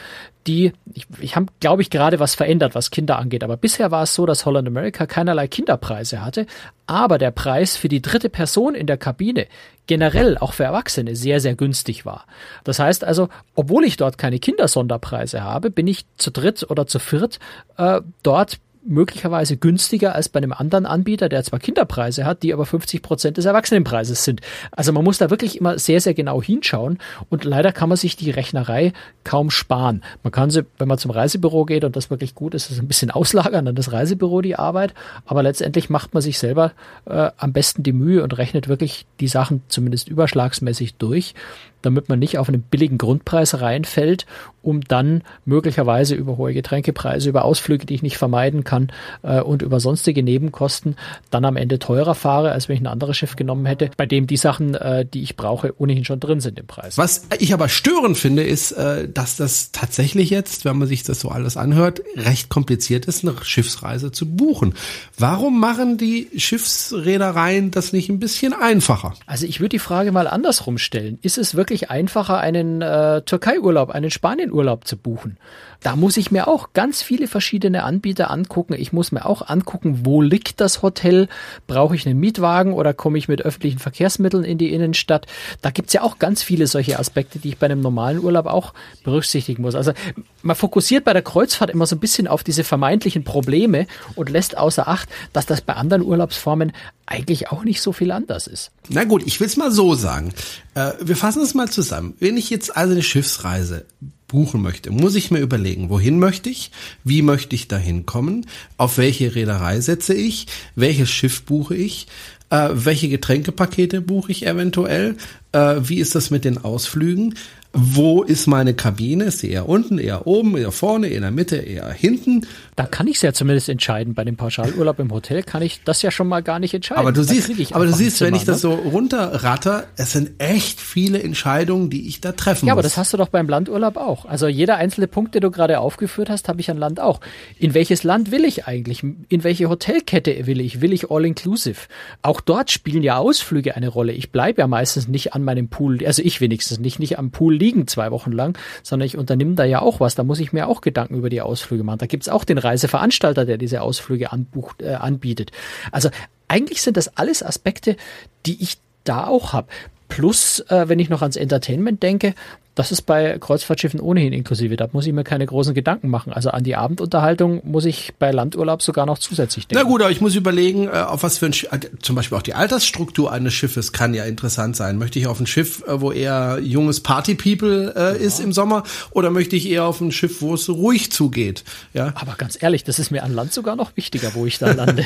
die, 0.48 0.72
ich, 0.94 1.06
ich 1.20 1.36
habe, 1.36 1.48
glaube 1.60 1.82
ich, 1.82 1.90
gerade 1.90 2.20
was 2.20 2.36
verändert, 2.36 2.74
was 2.74 2.90
Kinder 2.90 3.20
angeht, 3.20 3.44
aber 3.44 3.58
bisher 3.58 3.92
war 3.92 4.04
es 4.04 4.16
so, 4.16 4.26
dass 4.26 4.46
Holland 4.46 4.68
America 4.68 5.06
keinerlei 5.06 5.48
Kinderpreise 5.48 6.24
hatte, 6.24 6.48
aber 6.88 7.18
der 7.18 7.32
Preis 7.32 7.76
für 7.76 7.90
die 7.90 8.02
dritte 8.02 8.30
Person 8.30 8.74
in 8.74 8.88
der 8.88 8.98
Kabine 8.98 9.48
generell 9.88 10.38
auch 10.38 10.54
für 10.54 10.64
Erwachsene 10.64 11.16
sehr, 11.16 11.40
sehr 11.40 11.56
günstig 11.56 12.06
war. 12.06 12.26
Das 12.64 12.80
heißt 12.80 13.04
also, 13.04 13.30
obwohl 13.56 13.86
ich 13.86 13.98
dort 13.98 14.18
keine 14.18 14.40
Kindersonderpreise 14.40 15.44
habe, 15.44 15.70
bin 15.70 15.88
ich 15.88 16.06
zu 16.18 16.32
dritt 16.32 16.66
oder 16.70 16.88
zu 16.88 17.00
viert 17.00 17.40
äh, 17.78 18.02
dort 18.24 18.60
möglicherweise 18.88 19.58
günstiger 19.58 20.16
als 20.16 20.30
bei 20.30 20.38
einem 20.38 20.54
anderen 20.54 20.86
Anbieter, 20.86 21.30
der 21.30 21.44
zwar 21.44 21.60
Kinderpreise 21.60 22.26
hat, 22.26 22.44
die 22.44 22.54
aber 22.54 22.66
50 22.66 23.02
Prozent 23.02 23.38
des 23.38 23.46
Erwachsenenpreises 23.46 24.24
sind. 24.24 24.42
Also 24.72 24.94
man 24.94 25.04
muss 25.04 25.18
da 25.18 25.30
wirklich 25.30 25.60
immer 25.60 25.78
sehr, 25.78 26.02
sehr 26.02 26.14
genau 26.14 26.42
hinschauen 26.42 26.98
und 27.30 27.44
leider 27.44 27.72
kann 27.72 27.90
man 27.90 27.98
sich 27.98 28.16
die 28.16 28.32
Rechnerei 28.32 28.94
kaum 29.24 29.50
sparen. 29.50 30.04
Man 30.24 30.32
kann 30.32 30.50
sie, 30.50 30.66
wenn 30.78 30.88
man 30.88 30.98
zum 30.98 31.12
Reisebüro 31.12 31.66
geht 31.66 31.84
und 31.84 31.96
das 31.96 32.10
wirklich 32.10 32.36
gut 32.36 32.54
ist, 32.54 32.72
ein 32.72 32.88
bisschen 32.88 33.12
auslagern 33.12 33.68
an 33.68 33.76
das 33.76 33.92
Reisebüro 33.92 34.42
die 34.42 34.56
Arbeit, 34.56 34.94
aber 35.26 35.44
letztendlich 35.44 35.90
macht 35.90 36.14
man 36.14 36.22
sich 36.22 36.40
selber 36.40 36.72
äh, 37.06 37.32
am 37.38 37.54
besten 37.54 37.84
die 37.84 37.94
Mühe 37.94 38.24
und 38.24 38.38
rechnet 38.38 38.68
wirklich 38.68 39.06
die 39.20 39.28
Sachen 39.28 39.64
zumindest 39.68 40.08
überschlagsmäßig 40.08 40.96
durch 40.96 41.34
damit 41.82 42.10
man 42.10 42.20
nicht 42.20 42.38
auf 42.38 42.50
einen 42.50 42.62
billigen 42.62 42.98
Grundpreis 42.98 43.62
reinfällt, 43.62 44.26
um 44.68 44.82
dann 44.82 45.24
möglicherweise 45.46 46.14
über 46.14 46.36
hohe 46.36 46.54
Getränkepreise, 46.54 47.30
über 47.30 47.46
Ausflüge, 47.46 47.86
die 47.86 47.96
ich 47.96 48.04
nicht 48.04 48.18
vermeiden 48.18 48.66
kann 48.66 48.92
äh, 49.24 49.40
und 49.40 49.62
über 49.62 49.80
sonstige 49.80 50.24
Nebenkosten 50.24 50.98
dann 51.32 51.46
am 51.46 51.56
Ende 51.56 51.80
teurer 51.80 52.16
fahre, 52.16 52.52
als 52.52 52.68
wenn 52.68 52.76
ich 52.76 52.82
ein 52.82 52.88
anderes 52.88 53.16
Schiff 53.16 53.38
genommen 53.38 53.66
hätte, 53.66 53.90
bei 53.96 54.06
dem 54.06 54.28
die 54.28 54.36
Sachen, 54.36 54.76
äh, 54.76 55.06
die 55.06 55.24
ich 55.24 55.38
brauche, 55.38 55.74
ohnehin 55.80 56.04
schon 56.04 56.20
drin 56.20 56.42
sind 56.42 56.60
im 56.60 56.68
Preis. 56.68 56.98
Was 56.98 57.28
ich 57.40 57.54
aber 57.54 57.70
störend 57.70 58.18
finde, 58.18 58.44
ist, 58.44 58.74
äh, 58.74 59.08
dass 59.08 59.38
das 59.38 59.72
tatsächlich 59.72 60.32
jetzt, 60.32 60.66
wenn 60.66 60.78
man 60.78 60.90
sich 60.90 61.04
das 61.04 61.22
so 61.22 61.30
alles 61.30 61.56
anhört, 61.56 62.02
recht 62.18 62.50
kompliziert 62.50 63.06
ist, 63.06 63.24
eine 63.24 63.36
Schiffsreise 63.42 64.12
zu 64.12 64.26
buchen. 64.26 64.74
Warum 65.18 65.62
machen 65.62 65.98
die 65.98 66.28
Schiffsreedereien 66.36 67.72
das 67.72 67.94
nicht 67.94 68.10
ein 68.10 68.20
bisschen 68.20 68.52
einfacher? 68.52 69.14
Also 69.28 69.46
ich 69.46 69.62
würde 69.62 69.70
die 69.70 69.80
Frage 69.80 70.12
mal 70.12 70.28
andersrum 70.28 70.78
stellen. 70.78 71.20
Ist 71.22 71.38
es 71.38 71.56
wirklich 71.56 71.90
einfacher, 71.90 72.40
einen 72.40 72.82
äh, 72.82 73.22
Türkei-Urlaub, 73.22 73.92
einen 73.92 74.12
Spanien-Urlaub 74.12 74.57
zu 74.84 74.98
buchen. 74.98 75.38
Da 75.82 75.96
muss 75.96 76.18
ich 76.18 76.32
mir 76.32 76.48
auch 76.48 76.74
ganz 76.74 77.02
viele 77.02 77.28
verschiedene 77.28 77.84
Anbieter 77.84 78.32
angucken. 78.32 78.74
Ich 78.74 78.94
muss 78.94 79.12
mir 79.12 79.26
auch 79.26 79.48
angucken, 79.48 80.02
wo 80.04 80.22
liegt 80.22 80.60
das 80.60 80.82
Hotel? 80.82 81.28
Brauche 81.68 81.96
ich 81.96 82.08
einen 82.08 82.20
Mietwagen 82.20 82.74
oder 82.74 82.94
komme 82.94 83.18
ich 83.18 83.28
mit 83.28 83.44
öffentlichen 83.44 83.80
Verkehrsmitteln 83.80 84.44
in 84.44 84.58
die 84.58 84.74
Innenstadt? 84.74 85.28
Da 85.62 85.70
gibt's 85.70 85.94
ja 85.94 86.02
auch 86.02 86.18
ganz 86.18 86.42
viele 86.42 86.68
solche 86.68 86.98
Aspekte, 86.98 87.40
die 87.40 87.50
ich 87.50 87.58
bei 87.58 87.68
einem 87.68 87.82
normalen 87.82 88.20
Urlaub 88.20 88.48
auch 88.48 88.74
berücksichtigen 89.04 89.62
muss. 89.62 89.76
Also 89.76 89.94
man 90.42 90.56
fokussiert 90.56 91.04
bei 91.04 91.14
der 91.14 91.22
Kreuzfahrt 91.22 91.70
immer 91.70 91.86
so 91.86 91.96
ein 91.96 92.00
bisschen 92.00 92.28
auf 92.28 92.44
diese 92.44 92.64
vermeintlichen 92.64 93.24
Probleme 93.24 93.86
und 94.16 94.30
lässt 94.30 94.58
außer 94.58 94.88
Acht, 94.88 95.10
dass 95.34 95.46
das 95.46 95.62
bei 95.62 95.74
anderen 95.74 96.02
Urlaubsformen 96.02 96.72
eigentlich 97.06 97.52
auch 97.52 97.64
nicht 97.64 97.82
so 97.82 97.94
viel 97.94 98.12
anders 98.12 98.48
ist. 98.48 98.72
Na 98.90 99.04
gut, 99.04 99.24
ich 99.26 99.40
will 99.40 99.48
es 99.48 99.58
mal 99.58 99.72
so 99.72 99.96
sagen. 99.96 100.34
Äh, 100.74 100.92
wir 101.02 101.16
fassen 101.16 101.42
es 101.42 101.54
mal 101.54 101.70
zusammen. 101.70 102.16
Wenn 102.20 102.38
ich 102.38 102.50
jetzt 102.50 102.76
also 102.76 102.94
eine 102.94 103.04
Schiffsreise 103.04 103.86
buchen 104.28 104.62
möchte, 104.62 104.92
muss 104.92 105.16
ich 105.16 105.32
mir 105.32 105.40
überlegen, 105.40 105.90
wohin 105.90 106.20
möchte 106.20 106.50
ich, 106.50 106.72
wie 107.04 107.22
möchte 107.22 107.56
ich 107.56 107.68
dahin 107.68 108.06
kommen, 108.06 108.46
auf 108.78 108.98
welche 108.98 109.36
Reederei 109.36 109.80
setze 109.80 110.14
ich, 110.14 110.48
welches 110.76 111.10
Schiff 111.10 111.44
buche 111.44 111.76
ich, 111.76 112.08
äh, 112.50 112.70
welche 112.74 113.10
Getränkepakete 113.10 114.02
buche 114.02 114.32
ich 114.32 114.46
eventuell, 114.46 115.16
äh, 115.54 115.76
wie 115.80 116.00
ist 116.00 116.16
das 116.16 116.30
mit 116.30 116.46
den 116.46 116.58
Ausflügen, 116.58 117.36
wo 117.80 118.24
ist 118.24 118.48
meine 118.48 118.74
Kabine? 118.74 119.26
Ist 119.26 119.40
sie 119.40 119.52
eher 119.52 119.70
unten, 119.70 120.00
eher 120.00 120.26
oben, 120.26 120.58
eher 120.58 120.72
vorne, 120.72 121.08
eher 121.08 121.18
in 121.18 121.22
der 121.22 121.32
Mitte, 121.32 121.58
eher 121.58 121.92
hinten? 121.92 122.48
Da 122.76 122.86
kann 122.86 123.06
ich 123.08 123.18
es 123.18 123.22
ja 123.22 123.34
zumindest 123.34 123.70
entscheiden. 123.70 124.16
Bei 124.16 124.24
dem 124.24 124.36
Pauschalurlaub 124.36 125.00
im 125.00 125.12
Hotel 125.12 125.44
kann 125.44 125.62
ich 125.62 125.82
das 125.84 126.02
ja 126.02 126.10
schon 126.10 126.28
mal 126.28 126.42
gar 126.42 126.58
nicht 126.58 126.74
entscheiden. 126.74 127.00
Aber 127.00 127.12
du 127.12 127.22
da 127.22 127.28
siehst, 127.28 127.76
aber 127.76 127.86
du 127.86 127.94
siehst, 127.94 128.18
Zimmer, 128.18 128.32
wenn 128.32 128.36
ich 128.36 128.46
das 128.46 128.58
ne? 128.58 128.62
so 128.62 128.74
runterratter, 128.74 129.86
es 129.96 130.12
sind 130.12 130.32
echt 130.40 130.82
viele 130.82 131.22
Entscheidungen, 131.22 131.92
die 131.92 132.08
ich 132.08 132.20
da 132.20 132.32
treffen 132.32 132.66
ja, 132.66 132.66
muss. 132.66 132.68
Ja, 132.68 132.74
aber 132.74 132.82
das 132.82 132.98
hast 132.98 133.14
du 133.14 133.18
doch 133.18 133.30
beim 133.30 133.48
Landurlaub 133.48 133.98
auch. 133.98 134.26
Also 134.26 134.48
jeder 134.48 134.78
einzelne 134.78 135.08
Punkt, 135.08 135.36
den 135.36 135.42
du 135.42 135.52
gerade 135.52 135.80
aufgeführt 135.80 136.32
hast, 136.32 136.50
habe 136.50 136.60
ich 136.60 136.72
an 136.72 136.78
Land 136.78 137.00
auch. 137.00 137.22
In 137.60 137.76
welches 137.76 138.04
Land 138.04 138.32
will 138.32 138.44
ich 138.44 138.66
eigentlich? 138.66 139.04
In 139.04 139.44
welche 139.44 139.70
Hotelkette 139.70 140.48
will 140.48 140.62
ich? 140.62 140.82
Will 140.82 140.94
ich 140.94 141.12
all-inclusive? 141.12 141.82
Auch 142.24 142.42
dort 142.42 142.72
spielen 142.72 143.04
ja 143.04 143.18
Ausflüge 143.18 143.76
eine 143.76 143.88
Rolle. 143.88 144.14
Ich 144.14 144.32
bleibe 144.32 144.62
ja 144.62 144.68
meistens 144.68 145.08
nicht 145.08 145.34
an 145.34 145.44
meinem 145.44 145.68
Pool, 145.68 146.04
also 146.06 146.24
ich 146.24 146.42
wenigstens 146.42 146.80
nicht, 146.80 147.00
nicht 147.00 147.20
am 147.20 147.30
Pool 147.32 147.56
liegen 147.56 147.67
zwei 147.88 148.12
Wochen 148.12 148.32
lang, 148.32 148.58
sondern 148.84 149.06
ich 149.06 149.18
unternehme 149.18 149.56
da 149.56 149.66
ja 149.66 149.82
auch 149.82 150.00
was. 150.00 150.16
Da 150.16 150.24
muss 150.24 150.40
ich 150.40 150.54
mir 150.54 150.68
auch 150.68 150.80
Gedanken 150.80 151.16
über 151.16 151.30
die 151.30 151.42
Ausflüge 151.42 151.84
machen. 151.84 152.00
Da 152.00 152.06
gibt's 152.06 152.30
auch 152.30 152.46
den 152.46 152.58
Reiseveranstalter, 152.58 153.46
der 153.46 153.58
diese 153.58 153.82
Ausflüge 153.82 154.32
anbucht, 154.32 154.82
äh, 154.82 154.94
anbietet. 154.94 155.52
Also 155.92 156.10
eigentlich 156.48 156.82
sind 156.82 156.96
das 156.96 157.18
alles 157.18 157.44
Aspekte, 157.44 157.98
die 158.46 158.62
ich 158.64 158.78
da 159.04 159.28
auch 159.28 159.54
habe. 159.54 159.68
Plus, 160.08 160.62
äh, 160.70 160.88
wenn 160.88 161.00
ich 161.00 161.10
noch 161.10 161.22
ans 161.22 161.36
Entertainment 161.36 162.02
denke, 162.02 162.34
das 162.78 162.92
ist 162.92 163.02
bei 163.02 163.40
Kreuzfahrtschiffen 163.40 164.00
ohnehin 164.00 164.34
inklusive. 164.34 164.78
Da 164.78 164.88
muss 164.92 165.08
ich 165.08 165.14
mir 165.14 165.24
keine 165.24 165.48
großen 165.48 165.74
Gedanken 165.74 166.10
machen. 166.10 166.32
Also 166.32 166.52
an 166.52 166.64
die 166.64 166.76
Abendunterhaltung 166.76 167.62
muss 167.64 167.86
ich 167.86 168.14
bei 168.20 168.30
Landurlaub 168.30 168.84
sogar 168.84 169.08
noch 169.08 169.18
zusätzlich 169.18 169.68
denken. 169.68 169.84
Na 169.84 169.90
gut, 169.90 170.02
aber 170.02 170.12
ich 170.12 170.22
muss 170.22 170.36
überlegen, 170.36 170.88
äh, 170.88 170.92
auf 170.92 171.24
was 171.24 171.40
für 171.40 171.48
ein 171.48 171.54
Schiff, 171.54 171.72
äh, 171.74 171.80
zum 172.04 172.16
Beispiel 172.16 172.38
auch 172.38 172.44
die 172.44 172.54
Altersstruktur 172.54 173.32
eines 173.32 173.56
Schiffes 173.56 173.94
kann 173.94 174.14
ja 174.14 174.26
interessant 174.26 174.76
sein. 174.76 175.00
Möchte 175.00 175.18
ich 175.18 175.26
auf 175.26 175.40
ein 175.40 175.48
Schiff, 175.48 175.84
äh, 175.88 176.00
wo 176.00 176.12
eher 176.12 176.60
junges 176.62 177.02
Party-People 177.02 177.94
äh, 177.96 178.00
ja. 178.00 178.10
ist 178.12 178.40
im 178.40 178.54
Sommer, 178.54 178.84
oder 179.10 179.32
möchte 179.32 179.56
ich 179.56 179.68
eher 179.68 179.86
auf 179.86 180.00
ein 180.00 180.12
Schiff, 180.12 180.44
wo 180.44 180.54
es 180.54 180.70
ruhig 180.70 181.12
zugeht? 181.12 181.64
Ja. 181.96 182.14
Aber 182.14 182.36
ganz 182.36 182.62
ehrlich, 182.62 182.84
das 182.84 183.00
ist 183.00 183.10
mir 183.10 183.24
an 183.24 183.34
Land 183.34 183.54
sogar 183.54 183.76
noch 183.76 183.98
wichtiger, 183.98 184.36
wo 184.36 184.46
ich 184.46 184.60
da 184.60 184.72
lande. 184.72 185.04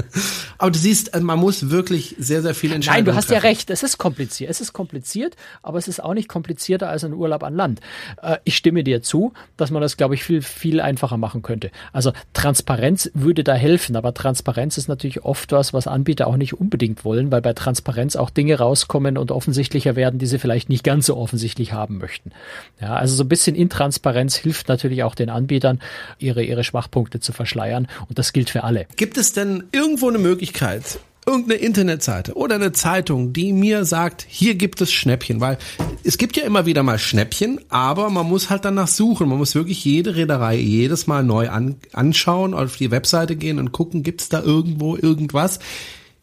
aber 0.58 0.70
du 0.70 0.78
siehst, 0.78 1.20
man 1.20 1.40
muss 1.40 1.70
wirklich 1.70 2.14
sehr, 2.20 2.42
sehr 2.42 2.54
viel 2.54 2.70
entscheiden. 2.72 2.98
Nein, 2.98 3.04
du 3.04 3.16
hast 3.16 3.26
treffen. 3.26 3.42
ja 3.42 3.48
recht. 3.48 3.70
Es 3.70 3.82
ist 3.82 3.98
kompliziert. 3.98 4.48
Es 4.48 4.60
ist 4.60 4.72
kompliziert, 4.72 5.34
aber 5.64 5.78
es 5.78 5.88
ist 5.88 6.00
auch 6.00 6.14
nicht 6.14 6.28
komplizierter 6.28 6.88
als 6.88 6.99
als 7.04 7.10
ein 7.10 7.16
Urlaub 7.16 7.42
an 7.42 7.54
Land. 7.54 7.80
Äh, 8.22 8.38
ich 8.44 8.56
stimme 8.56 8.84
dir 8.84 9.02
zu, 9.02 9.32
dass 9.56 9.70
man 9.70 9.82
das, 9.82 9.96
glaube 9.96 10.14
ich, 10.14 10.24
viel, 10.24 10.42
viel 10.42 10.80
einfacher 10.80 11.16
machen 11.16 11.42
könnte. 11.42 11.70
Also 11.92 12.12
Transparenz 12.32 13.10
würde 13.14 13.44
da 13.44 13.54
helfen, 13.54 13.96
aber 13.96 14.14
Transparenz 14.14 14.78
ist 14.78 14.88
natürlich 14.88 15.24
oft 15.24 15.52
was, 15.52 15.72
was 15.72 15.86
Anbieter 15.86 16.26
auch 16.26 16.36
nicht 16.36 16.54
unbedingt 16.54 17.04
wollen, 17.04 17.30
weil 17.32 17.42
bei 17.42 17.52
Transparenz 17.52 18.16
auch 18.16 18.30
Dinge 18.30 18.58
rauskommen 18.58 19.16
und 19.16 19.30
offensichtlicher 19.30 19.96
werden, 19.96 20.18
die 20.18 20.26
sie 20.26 20.38
vielleicht 20.38 20.68
nicht 20.68 20.84
ganz 20.84 21.06
so 21.06 21.16
offensichtlich 21.16 21.72
haben 21.72 21.98
möchten. 21.98 22.32
Ja, 22.80 22.94
also 22.94 23.14
so 23.14 23.24
ein 23.24 23.28
bisschen 23.28 23.56
Intransparenz 23.56 24.36
hilft 24.36 24.68
natürlich 24.68 25.02
auch 25.02 25.14
den 25.14 25.30
Anbietern, 25.30 25.80
ihre, 26.18 26.42
ihre 26.42 26.64
Schwachpunkte 26.64 27.20
zu 27.20 27.32
verschleiern 27.32 27.88
und 28.08 28.18
das 28.18 28.32
gilt 28.32 28.50
für 28.50 28.64
alle. 28.64 28.86
Gibt 28.96 29.16
es 29.16 29.32
denn 29.32 29.64
irgendwo 29.72 30.08
eine 30.08 30.18
Möglichkeit, 30.18 31.00
irgendeine 31.30 31.60
Internetseite 31.60 32.34
oder 32.34 32.56
eine 32.56 32.72
Zeitung, 32.72 33.32
die 33.32 33.52
mir 33.52 33.84
sagt, 33.84 34.26
hier 34.28 34.56
gibt 34.56 34.80
es 34.80 34.92
Schnäppchen, 34.92 35.40
weil 35.40 35.58
es 36.02 36.18
gibt 36.18 36.36
ja 36.36 36.44
immer 36.44 36.66
wieder 36.66 36.82
mal 36.82 36.98
Schnäppchen, 36.98 37.60
aber 37.68 38.10
man 38.10 38.26
muss 38.26 38.50
halt 38.50 38.64
danach 38.64 38.88
suchen. 38.88 39.28
Man 39.28 39.38
muss 39.38 39.54
wirklich 39.54 39.84
jede 39.84 40.16
Reederei 40.16 40.56
jedes 40.56 41.06
Mal 41.06 41.22
neu 41.22 41.48
an, 41.48 41.76
anschauen, 41.92 42.52
auf 42.52 42.76
die 42.76 42.90
Webseite 42.90 43.36
gehen 43.36 43.58
und 43.60 43.70
gucken, 43.70 44.02
gibt 44.02 44.22
es 44.22 44.28
da 44.28 44.42
irgendwo 44.42 44.96
irgendwas. 44.96 45.60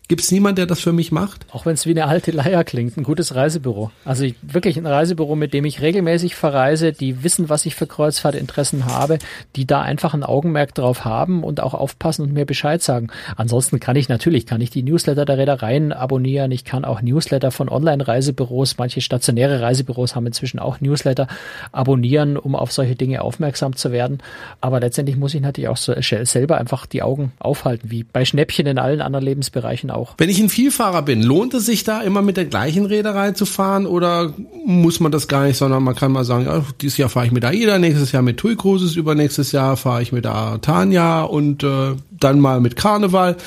Gibt 0.10 0.22
es 0.22 0.32
niemand, 0.32 0.58
der 0.58 0.67
das 0.67 0.80
für 0.80 0.93
mich 0.93 1.12
macht? 1.12 1.46
Auch 1.52 1.65
wenn 1.65 1.74
es 1.74 1.86
wie 1.86 1.91
eine 1.91 2.08
alte 2.08 2.32
Leier 2.32 2.63
klingt, 2.63 2.96
ein 2.96 3.04
gutes 3.04 3.36
Reisebüro. 3.36 3.91
Also 4.06 4.24
ich, 4.24 4.36
wirklich 4.41 4.78
ein 4.78 4.86
Reisebüro, 4.86 5.36
mit 5.36 5.54
dem 5.54 5.65
ich 5.65 5.82
regelmäßig 5.82 6.34
verreise, 6.34 6.93
die 6.93 7.26
wissen, 7.26 7.50
was 7.50 7.65
ich 7.65 7.76
für 7.76 7.88
Kreuzfahrtinteressen 7.88 8.86
habe, 8.86 9.20
die 9.58 9.67
da 9.67 9.82
einfach 9.82 10.13
ein 10.13 10.24
Augenmerk 10.24 10.74
drauf 10.74 11.04
haben 11.04 11.43
und 11.43 11.60
auch 11.60 11.74
aufpassen 11.74 12.22
und 12.22 12.32
mir 12.32 12.46
Bescheid 12.46 12.82
sagen. 12.82 13.10
Ansonsten 13.36 13.82
kann 13.82 13.98
ich 13.98 14.08
natürlich, 14.08 14.46
kann 14.46 14.62
ich 14.62 14.70
die 14.70 14.82
Newsletter 14.82 15.26
der 15.26 15.39
Reedereien 15.39 15.91
abonnieren, 15.91 16.54
ich 16.54 16.63
kann 16.63 16.86
auch 16.86 17.02
Newsletter 17.02 17.52
von 17.52 17.67
Online-Reisebüros, 17.67 18.78
manche 18.78 19.02
stationäre 19.02 19.60
Reisebüros 19.60 20.15
haben 20.15 20.26
inzwischen 20.26 20.60
auch 20.60 20.80
Newsletter 20.80 21.28
abonnieren, 21.74 22.38
um 22.38 22.56
auf 22.56 22.72
solche 22.72 22.96
Dinge 22.96 23.24
aufmerksam 23.24 23.76
zu 23.76 23.91
werden. 23.91 24.20
Aber 24.62 24.80
letztendlich 24.80 25.17
muss 25.17 25.34
ich 25.34 25.41
natürlich 25.41 25.67
auch 25.67 25.76
so 25.76 25.93
selber 26.00 26.58
einfach 26.58 26.86
die 26.86 27.04
Augen 27.04 27.34
aufhalten, 27.39 27.91
wie 27.91 28.04
bei 28.04 28.24
Schnäppchen 28.24 28.67
in 28.67 28.80
allen 28.80 29.02
anderen 29.02 29.26
Lebensbereichen. 29.26 29.96
Wenn 30.17 30.29
ich 30.29 30.39
ein 30.39 30.49
Vielfahrer 30.49 31.01
bin, 31.01 31.23
lohnt 31.23 31.53
es 31.53 31.65
sich 31.65 31.83
da 31.83 32.01
immer 32.01 32.21
mit 32.21 32.38
der 32.38 32.45
gleichen 32.45 32.86
Reederei 32.86 33.31
zu 33.31 33.45
fahren 33.45 33.86
oder 33.86 34.33
muss 34.65 34.99
man 34.99 35.12
das 35.12 35.27
gar 35.27 35.45
nicht, 35.45 35.57
sondern 35.57 35.83
man 35.83 35.95
kann 35.95 36.12
mal 36.12 36.25
sagen, 36.25 36.45
ja, 36.45 36.63
dieses 36.81 36.97
Jahr 36.97 37.10
fahre 37.10 37.25
ich 37.25 37.31
mit 37.31 37.43
AIDA, 37.43 37.79
nächstes 37.79 38.12
Jahr 38.12 38.21
mit 38.21 38.38
TUI 38.38 38.55
Cruises, 38.55 38.95
übernächstes 38.95 39.51
Jahr 39.51 39.77
fahre 39.77 40.01
ich 40.01 40.12
mit 40.12 40.25
Artania 40.25 41.23
und 41.23 41.63
äh, 41.63 41.95
dann 42.12 42.39
mal 42.39 42.60
mit 42.60 42.75
Karneval. 42.75 43.38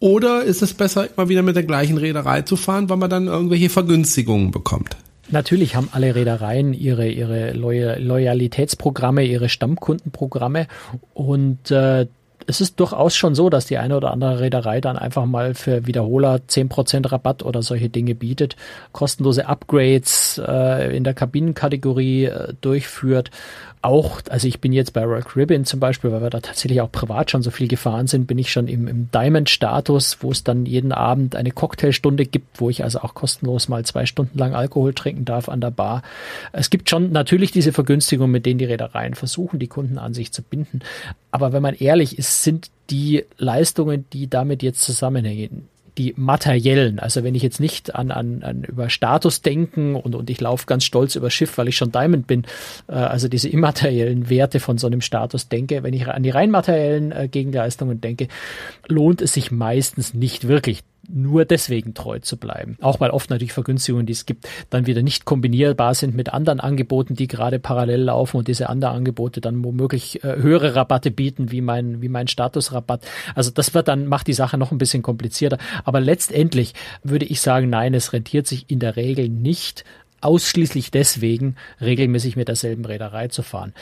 Oder 0.00 0.42
ist 0.42 0.60
es 0.60 0.74
besser, 0.74 1.08
immer 1.16 1.28
wieder 1.28 1.42
mit 1.42 1.56
der 1.56 1.62
gleichen 1.62 1.96
Reederei 1.96 2.42
zu 2.42 2.56
fahren, 2.56 2.90
weil 2.90 2.98
man 2.98 3.08
dann 3.08 3.26
irgendwelche 3.26 3.70
Vergünstigungen 3.70 4.50
bekommt? 4.50 4.96
Natürlich 5.30 5.74
haben 5.74 5.88
alle 5.92 6.14
Reedereien 6.14 6.74
ihre, 6.74 7.08
ihre 7.08 7.52
Loyalitätsprogramme, 7.52 9.24
ihre 9.24 9.48
Stammkundenprogramme 9.48 10.66
und 11.14 11.70
äh, 11.70 12.06
es 12.46 12.60
ist 12.60 12.80
durchaus 12.80 13.14
schon 13.14 13.34
so, 13.34 13.50
dass 13.50 13.66
die 13.66 13.78
eine 13.78 13.96
oder 13.96 14.10
andere 14.10 14.40
Reederei 14.40 14.80
dann 14.80 14.96
einfach 14.96 15.26
mal 15.26 15.54
für 15.54 15.86
Wiederholer 15.86 16.40
zehn 16.46 16.68
Prozent 16.68 17.10
Rabatt 17.10 17.42
oder 17.42 17.62
solche 17.62 17.88
Dinge 17.88 18.14
bietet, 18.14 18.56
kostenlose 18.92 19.46
Upgrades 19.46 20.40
äh, 20.44 20.96
in 20.96 21.04
der 21.04 21.14
Kabinenkategorie 21.14 22.26
äh, 22.26 22.54
durchführt 22.60 23.30
auch, 23.84 24.20
also 24.30 24.48
ich 24.48 24.60
bin 24.60 24.72
jetzt 24.72 24.92
bei 24.92 25.04
Royal 25.04 25.22
Caribbean 25.22 25.64
zum 25.64 25.78
Beispiel, 25.78 26.10
weil 26.10 26.22
wir 26.22 26.30
da 26.30 26.40
tatsächlich 26.40 26.80
auch 26.80 26.90
privat 26.90 27.30
schon 27.30 27.42
so 27.42 27.50
viel 27.50 27.68
gefahren 27.68 28.06
sind, 28.06 28.26
bin 28.26 28.38
ich 28.38 28.50
schon 28.50 28.66
im, 28.66 28.88
im 28.88 29.10
Diamond-Status, 29.10 30.18
wo 30.20 30.30
es 30.30 30.42
dann 30.42 30.64
jeden 30.64 30.92
Abend 30.92 31.36
eine 31.36 31.50
Cocktailstunde 31.50 32.24
gibt, 32.24 32.60
wo 32.60 32.70
ich 32.70 32.82
also 32.82 33.00
auch 33.00 33.14
kostenlos 33.14 33.68
mal 33.68 33.84
zwei 33.84 34.06
Stunden 34.06 34.38
lang 34.38 34.54
Alkohol 34.54 34.94
trinken 34.94 35.24
darf 35.24 35.48
an 35.48 35.60
der 35.60 35.70
Bar. 35.70 36.02
Es 36.52 36.70
gibt 36.70 36.88
schon 36.88 37.12
natürlich 37.12 37.52
diese 37.52 37.72
Vergünstigung, 37.72 38.30
mit 38.30 38.46
denen 38.46 38.58
die 38.58 38.64
Reedereien 38.64 39.14
versuchen, 39.14 39.58
die 39.58 39.68
Kunden 39.68 39.98
an 39.98 40.14
sich 40.14 40.32
zu 40.32 40.42
binden. 40.42 40.80
Aber 41.30 41.52
wenn 41.52 41.62
man 41.62 41.74
ehrlich 41.74 42.18
ist, 42.18 42.42
sind 42.42 42.70
die 42.90 43.24
Leistungen, 43.38 44.06
die 44.12 44.28
damit 44.28 44.62
jetzt 44.62 44.80
zusammenhängen, 44.80 45.68
die 45.98 46.14
materiellen. 46.16 46.98
Also 46.98 47.22
wenn 47.22 47.34
ich 47.34 47.42
jetzt 47.42 47.60
nicht 47.60 47.94
an, 47.94 48.10
an, 48.10 48.42
an 48.42 48.64
über 48.64 48.90
Status 48.90 49.42
denken 49.42 49.94
und, 49.94 50.14
und 50.14 50.28
ich 50.30 50.40
laufe 50.40 50.66
ganz 50.66 50.84
stolz 50.84 51.14
über 51.14 51.30
Schiff, 51.30 51.56
weil 51.58 51.68
ich 51.68 51.76
schon 51.76 51.92
Diamond 51.92 52.26
bin, 52.26 52.44
äh, 52.88 52.92
also 52.92 53.28
diese 53.28 53.48
immateriellen 53.48 54.28
Werte 54.28 54.60
von 54.60 54.78
so 54.78 54.86
einem 54.86 55.00
Status 55.00 55.48
denke, 55.48 55.82
wenn 55.82 55.94
ich 55.94 56.08
an 56.08 56.22
die 56.22 56.30
rein 56.30 56.50
materiellen 56.50 57.12
äh, 57.12 57.28
Gegenleistungen 57.28 58.00
denke, 58.00 58.28
lohnt 58.88 59.22
es 59.22 59.34
sich 59.34 59.50
meistens 59.50 60.14
nicht 60.14 60.48
wirklich 60.48 60.82
nur 61.08 61.44
deswegen 61.44 61.94
treu 61.94 62.18
zu 62.18 62.36
bleiben. 62.36 62.76
Auch 62.80 63.00
weil 63.00 63.10
oft 63.10 63.30
natürlich 63.30 63.52
Vergünstigungen, 63.52 64.06
die 64.06 64.12
es 64.12 64.26
gibt, 64.26 64.48
dann 64.70 64.86
wieder 64.86 65.02
nicht 65.02 65.24
kombinierbar 65.24 65.94
sind 65.94 66.14
mit 66.14 66.32
anderen 66.32 66.60
Angeboten, 66.60 67.14
die 67.14 67.26
gerade 67.26 67.58
parallel 67.58 68.02
laufen 68.02 68.38
und 68.38 68.48
diese 68.48 68.68
anderen 68.68 68.96
Angebote 68.96 69.40
dann 69.40 69.64
womöglich 69.64 70.22
äh, 70.24 70.36
höhere 70.36 70.74
Rabatte 70.74 71.10
bieten, 71.10 71.50
wie 71.50 71.60
mein, 71.60 72.02
wie 72.02 72.08
mein 72.08 72.28
Statusrabatt. 72.28 73.06
Also 73.34 73.50
das 73.50 73.74
wird 73.74 73.88
dann, 73.88 74.06
macht 74.06 74.26
die 74.26 74.32
Sache 74.32 74.58
noch 74.58 74.72
ein 74.72 74.78
bisschen 74.78 75.02
komplizierter. 75.02 75.58
Aber 75.84 76.00
letztendlich 76.00 76.74
würde 77.02 77.26
ich 77.26 77.40
sagen, 77.40 77.70
nein, 77.70 77.94
es 77.94 78.12
rentiert 78.12 78.46
sich 78.46 78.70
in 78.70 78.78
der 78.78 78.96
Regel 78.96 79.28
nicht, 79.28 79.84
ausschließlich 80.24 80.90
deswegen 80.90 81.56
regelmäßig 81.80 82.36
mit 82.36 82.48
derselben 82.48 82.84
Reederei 82.84 83.28
zu 83.28 83.42
fahren. 83.42 83.74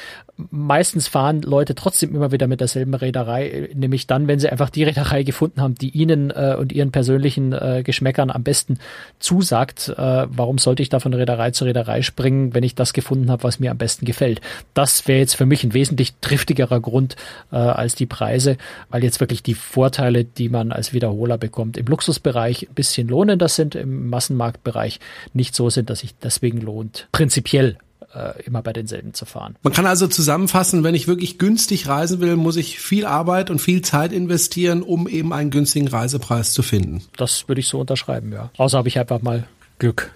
Meistens 0.50 1.08
fahren 1.08 1.42
Leute 1.42 1.74
trotzdem 1.74 2.14
immer 2.14 2.32
wieder 2.32 2.48
mit 2.48 2.60
derselben 2.60 2.94
Reederei, 2.94 3.70
nämlich 3.74 4.06
dann, 4.06 4.26
wenn 4.26 4.38
sie 4.38 4.48
einfach 4.48 4.70
die 4.70 4.82
Reederei 4.82 5.22
gefunden 5.22 5.60
haben, 5.60 5.74
die 5.74 5.90
ihnen 5.90 6.30
äh, 6.30 6.56
und 6.58 6.72
ihren 6.72 6.90
persönlichen 6.90 7.52
äh, 7.52 7.82
Geschmäckern 7.84 8.30
am 8.30 8.42
besten 8.42 8.78
zusagt. 9.18 9.88
Äh, 9.90 10.26
warum 10.28 10.58
sollte 10.58 10.82
ich 10.82 10.88
da 10.88 11.00
von 11.00 11.14
Reederei 11.14 11.52
zu 11.52 11.64
Reederei 11.64 12.02
springen, 12.02 12.54
wenn 12.54 12.64
ich 12.64 12.74
das 12.74 12.92
gefunden 12.92 13.30
habe, 13.30 13.44
was 13.44 13.60
mir 13.60 13.70
am 13.70 13.78
besten 13.78 14.04
gefällt? 14.04 14.40
Das 14.74 15.06
wäre 15.06 15.20
jetzt 15.20 15.36
für 15.36 15.46
mich 15.46 15.64
ein 15.64 15.74
wesentlich 15.74 16.14
triftigerer 16.20 16.80
Grund 16.80 17.16
äh, 17.52 17.56
als 17.56 17.94
die 17.94 18.06
Preise, 18.06 18.56
weil 18.90 19.04
jetzt 19.04 19.20
wirklich 19.20 19.42
die 19.42 19.54
Vorteile, 19.54 20.24
die 20.24 20.48
man 20.48 20.72
als 20.72 20.92
Wiederholer 20.92 21.38
bekommt, 21.38 21.76
im 21.76 21.86
Luxusbereich 21.86 22.68
ein 22.68 22.74
bisschen 22.74 23.08
lohnender 23.08 23.48
sind, 23.48 23.74
im 23.74 24.10
Massenmarktbereich 24.10 24.98
nicht 25.34 25.54
so 25.54 25.70
sind, 25.70 25.88
dass 25.90 26.02
ich 26.02 26.14
das 26.18 26.31
deswegen 26.32 26.60
lohnt, 26.60 27.08
prinzipiell 27.12 27.78
äh, 28.14 28.42
immer 28.44 28.62
bei 28.62 28.72
denselben 28.72 29.14
zu 29.14 29.24
fahren. 29.24 29.56
Man 29.62 29.72
kann 29.72 29.86
also 29.86 30.06
zusammenfassen, 30.06 30.84
wenn 30.84 30.94
ich 30.94 31.08
wirklich 31.08 31.38
günstig 31.38 31.88
reisen 31.88 32.20
will, 32.20 32.36
muss 32.36 32.56
ich 32.56 32.78
viel 32.78 33.06
Arbeit 33.06 33.50
und 33.50 33.60
viel 33.60 33.82
Zeit 33.82 34.12
investieren, 34.12 34.82
um 34.82 35.08
eben 35.08 35.32
einen 35.32 35.50
günstigen 35.50 35.88
Reisepreis 35.88 36.52
zu 36.52 36.62
finden. 36.62 37.02
Das 37.16 37.48
würde 37.48 37.60
ich 37.60 37.68
so 37.68 37.80
unterschreiben, 37.80 38.32
ja. 38.32 38.50
Außer 38.56 38.78
habe 38.78 38.88
ich 38.88 38.98
einfach 38.98 39.22
mal 39.22 39.44
Glück 39.78 40.10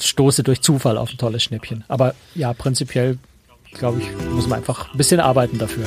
stoße 0.00 0.42
durch 0.42 0.62
Zufall 0.62 0.96
auf 0.96 1.10
ein 1.10 1.18
tolles 1.18 1.42
Schnäppchen. 1.42 1.84
Aber 1.88 2.14
ja, 2.34 2.52
prinzipiell, 2.52 3.18
glaube 3.72 4.00
ich, 4.00 4.32
muss 4.32 4.46
man 4.46 4.60
einfach 4.60 4.92
ein 4.92 4.96
bisschen 4.96 5.20
arbeiten 5.20 5.58
dafür. 5.58 5.86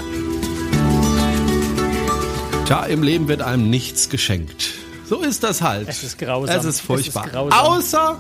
Tja, 2.66 2.86
im 2.86 3.02
Leben 3.02 3.28
wird 3.28 3.42
einem 3.42 3.70
nichts 3.70 4.10
geschenkt. 4.10 4.70
So 5.06 5.22
ist 5.22 5.44
das 5.44 5.64
halt. 5.64 5.88
Es 5.88 6.04
ist 6.04 6.20
grausam. 6.20 6.56
Es 6.56 6.66
ist 6.66 6.82
furchtbar. 6.82 7.26
Es 7.26 7.32
ist. 7.32 7.54
Außer 7.60 8.20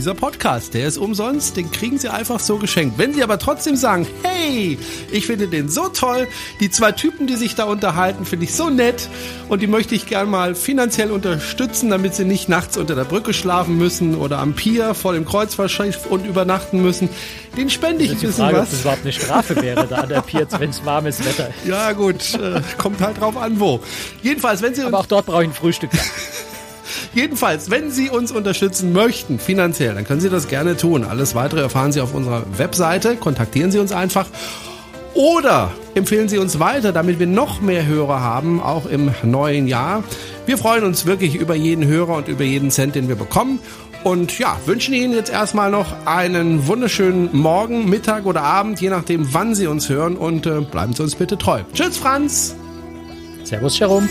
dieser 0.00 0.14
Podcast, 0.14 0.72
der 0.72 0.88
ist 0.88 0.96
umsonst, 0.96 1.58
den 1.58 1.70
kriegen 1.70 1.98
Sie 1.98 2.08
einfach 2.08 2.40
so 2.40 2.56
geschenkt. 2.56 2.96
Wenn 2.96 3.12
Sie 3.12 3.22
aber 3.22 3.38
trotzdem 3.38 3.76
sagen, 3.76 4.06
hey, 4.22 4.78
ich 5.12 5.26
finde 5.26 5.46
den 5.46 5.68
so 5.68 5.88
toll, 5.88 6.26
die 6.58 6.70
zwei 6.70 6.92
Typen, 6.92 7.26
die 7.26 7.36
sich 7.36 7.54
da 7.54 7.64
unterhalten, 7.64 8.24
finde 8.24 8.46
ich 8.46 8.54
so 8.54 8.70
nett 8.70 9.10
und 9.50 9.60
die 9.60 9.66
möchte 9.66 9.94
ich 9.94 10.06
gern 10.06 10.30
mal 10.30 10.54
finanziell 10.54 11.10
unterstützen, 11.10 11.90
damit 11.90 12.14
sie 12.14 12.24
nicht 12.24 12.48
nachts 12.48 12.78
unter 12.78 12.94
der 12.94 13.04
Brücke 13.04 13.34
schlafen 13.34 13.76
müssen 13.76 14.14
oder 14.14 14.38
am 14.38 14.54
Pier 14.54 14.94
vor 14.94 15.12
dem 15.12 15.26
Kreuzfahrtschiff 15.26 16.06
und 16.06 16.24
übernachten 16.24 16.80
müssen, 16.80 17.10
den 17.58 17.68
spende 17.68 18.04
ich 18.04 18.12
ein 18.12 18.20
bisschen 18.20 18.32
Frage, 18.32 18.56
was. 18.56 18.68
Ob 18.68 18.70
das 18.70 18.80
überhaupt 18.80 19.02
eine 19.02 19.12
Strafe 19.12 19.56
wäre 19.56 19.86
da 19.86 19.96
an 19.96 20.08
der 20.08 20.22
Pier, 20.22 20.46
wenn 20.58 20.70
es 20.70 20.82
warmes 20.82 21.22
Wetter 21.26 21.48
ist. 21.48 21.68
Ja 21.68 21.92
gut, 21.92 22.34
äh, 22.36 22.62
kommt 22.78 23.02
halt 23.02 23.20
drauf 23.20 23.36
an, 23.36 23.60
wo. 23.60 23.80
Jedenfalls, 24.22 24.62
wenn 24.62 24.74
Sie... 24.74 24.82
Aber 24.82 25.00
auch 25.00 25.06
dort 25.06 25.26
brauche 25.26 25.42
ich 25.42 25.50
ein 25.50 25.54
Frühstück. 25.54 25.90
Jedenfalls, 27.12 27.70
wenn 27.70 27.90
Sie 27.90 28.08
uns 28.08 28.30
unterstützen 28.30 28.92
möchten, 28.92 29.38
finanziell, 29.38 29.94
dann 29.94 30.04
können 30.04 30.20
Sie 30.20 30.30
das 30.30 30.46
gerne 30.46 30.76
tun. 30.76 31.04
Alles 31.04 31.34
weitere 31.34 31.60
erfahren 31.60 31.90
Sie 31.90 32.00
auf 32.00 32.14
unserer 32.14 32.44
Webseite. 32.56 33.16
Kontaktieren 33.16 33.72
Sie 33.72 33.78
uns 33.78 33.90
einfach. 33.92 34.26
Oder 35.14 35.72
empfehlen 35.94 36.28
Sie 36.28 36.38
uns 36.38 36.60
weiter, 36.60 36.92
damit 36.92 37.18
wir 37.18 37.26
noch 37.26 37.60
mehr 37.60 37.84
Hörer 37.84 38.20
haben, 38.20 38.62
auch 38.62 38.86
im 38.86 39.10
neuen 39.24 39.66
Jahr. 39.66 40.04
Wir 40.46 40.56
freuen 40.56 40.84
uns 40.84 41.04
wirklich 41.04 41.34
über 41.34 41.56
jeden 41.56 41.84
Hörer 41.84 42.14
und 42.16 42.28
über 42.28 42.44
jeden 42.44 42.70
Cent, 42.70 42.94
den 42.94 43.08
wir 43.08 43.16
bekommen. 43.16 43.58
Und 44.04 44.38
ja, 44.38 44.56
wünschen 44.66 44.94
Ihnen 44.94 45.12
jetzt 45.12 45.30
erstmal 45.30 45.70
noch 45.70 46.06
einen 46.06 46.66
wunderschönen 46.66 47.36
Morgen, 47.36 47.90
Mittag 47.90 48.24
oder 48.24 48.42
Abend, 48.42 48.80
je 48.80 48.88
nachdem, 48.88 49.34
wann 49.34 49.54
Sie 49.54 49.66
uns 49.66 49.88
hören. 49.88 50.16
Und 50.16 50.46
äh, 50.46 50.60
bleiben 50.60 50.94
Sie 50.94 51.02
uns 51.02 51.16
bitte 51.16 51.36
treu. 51.36 51.62
Tschüss, 51.74 51.98
Franz. 51.98 52.54
Servus, 53.44 53.78
Jerome. 53.78 54.08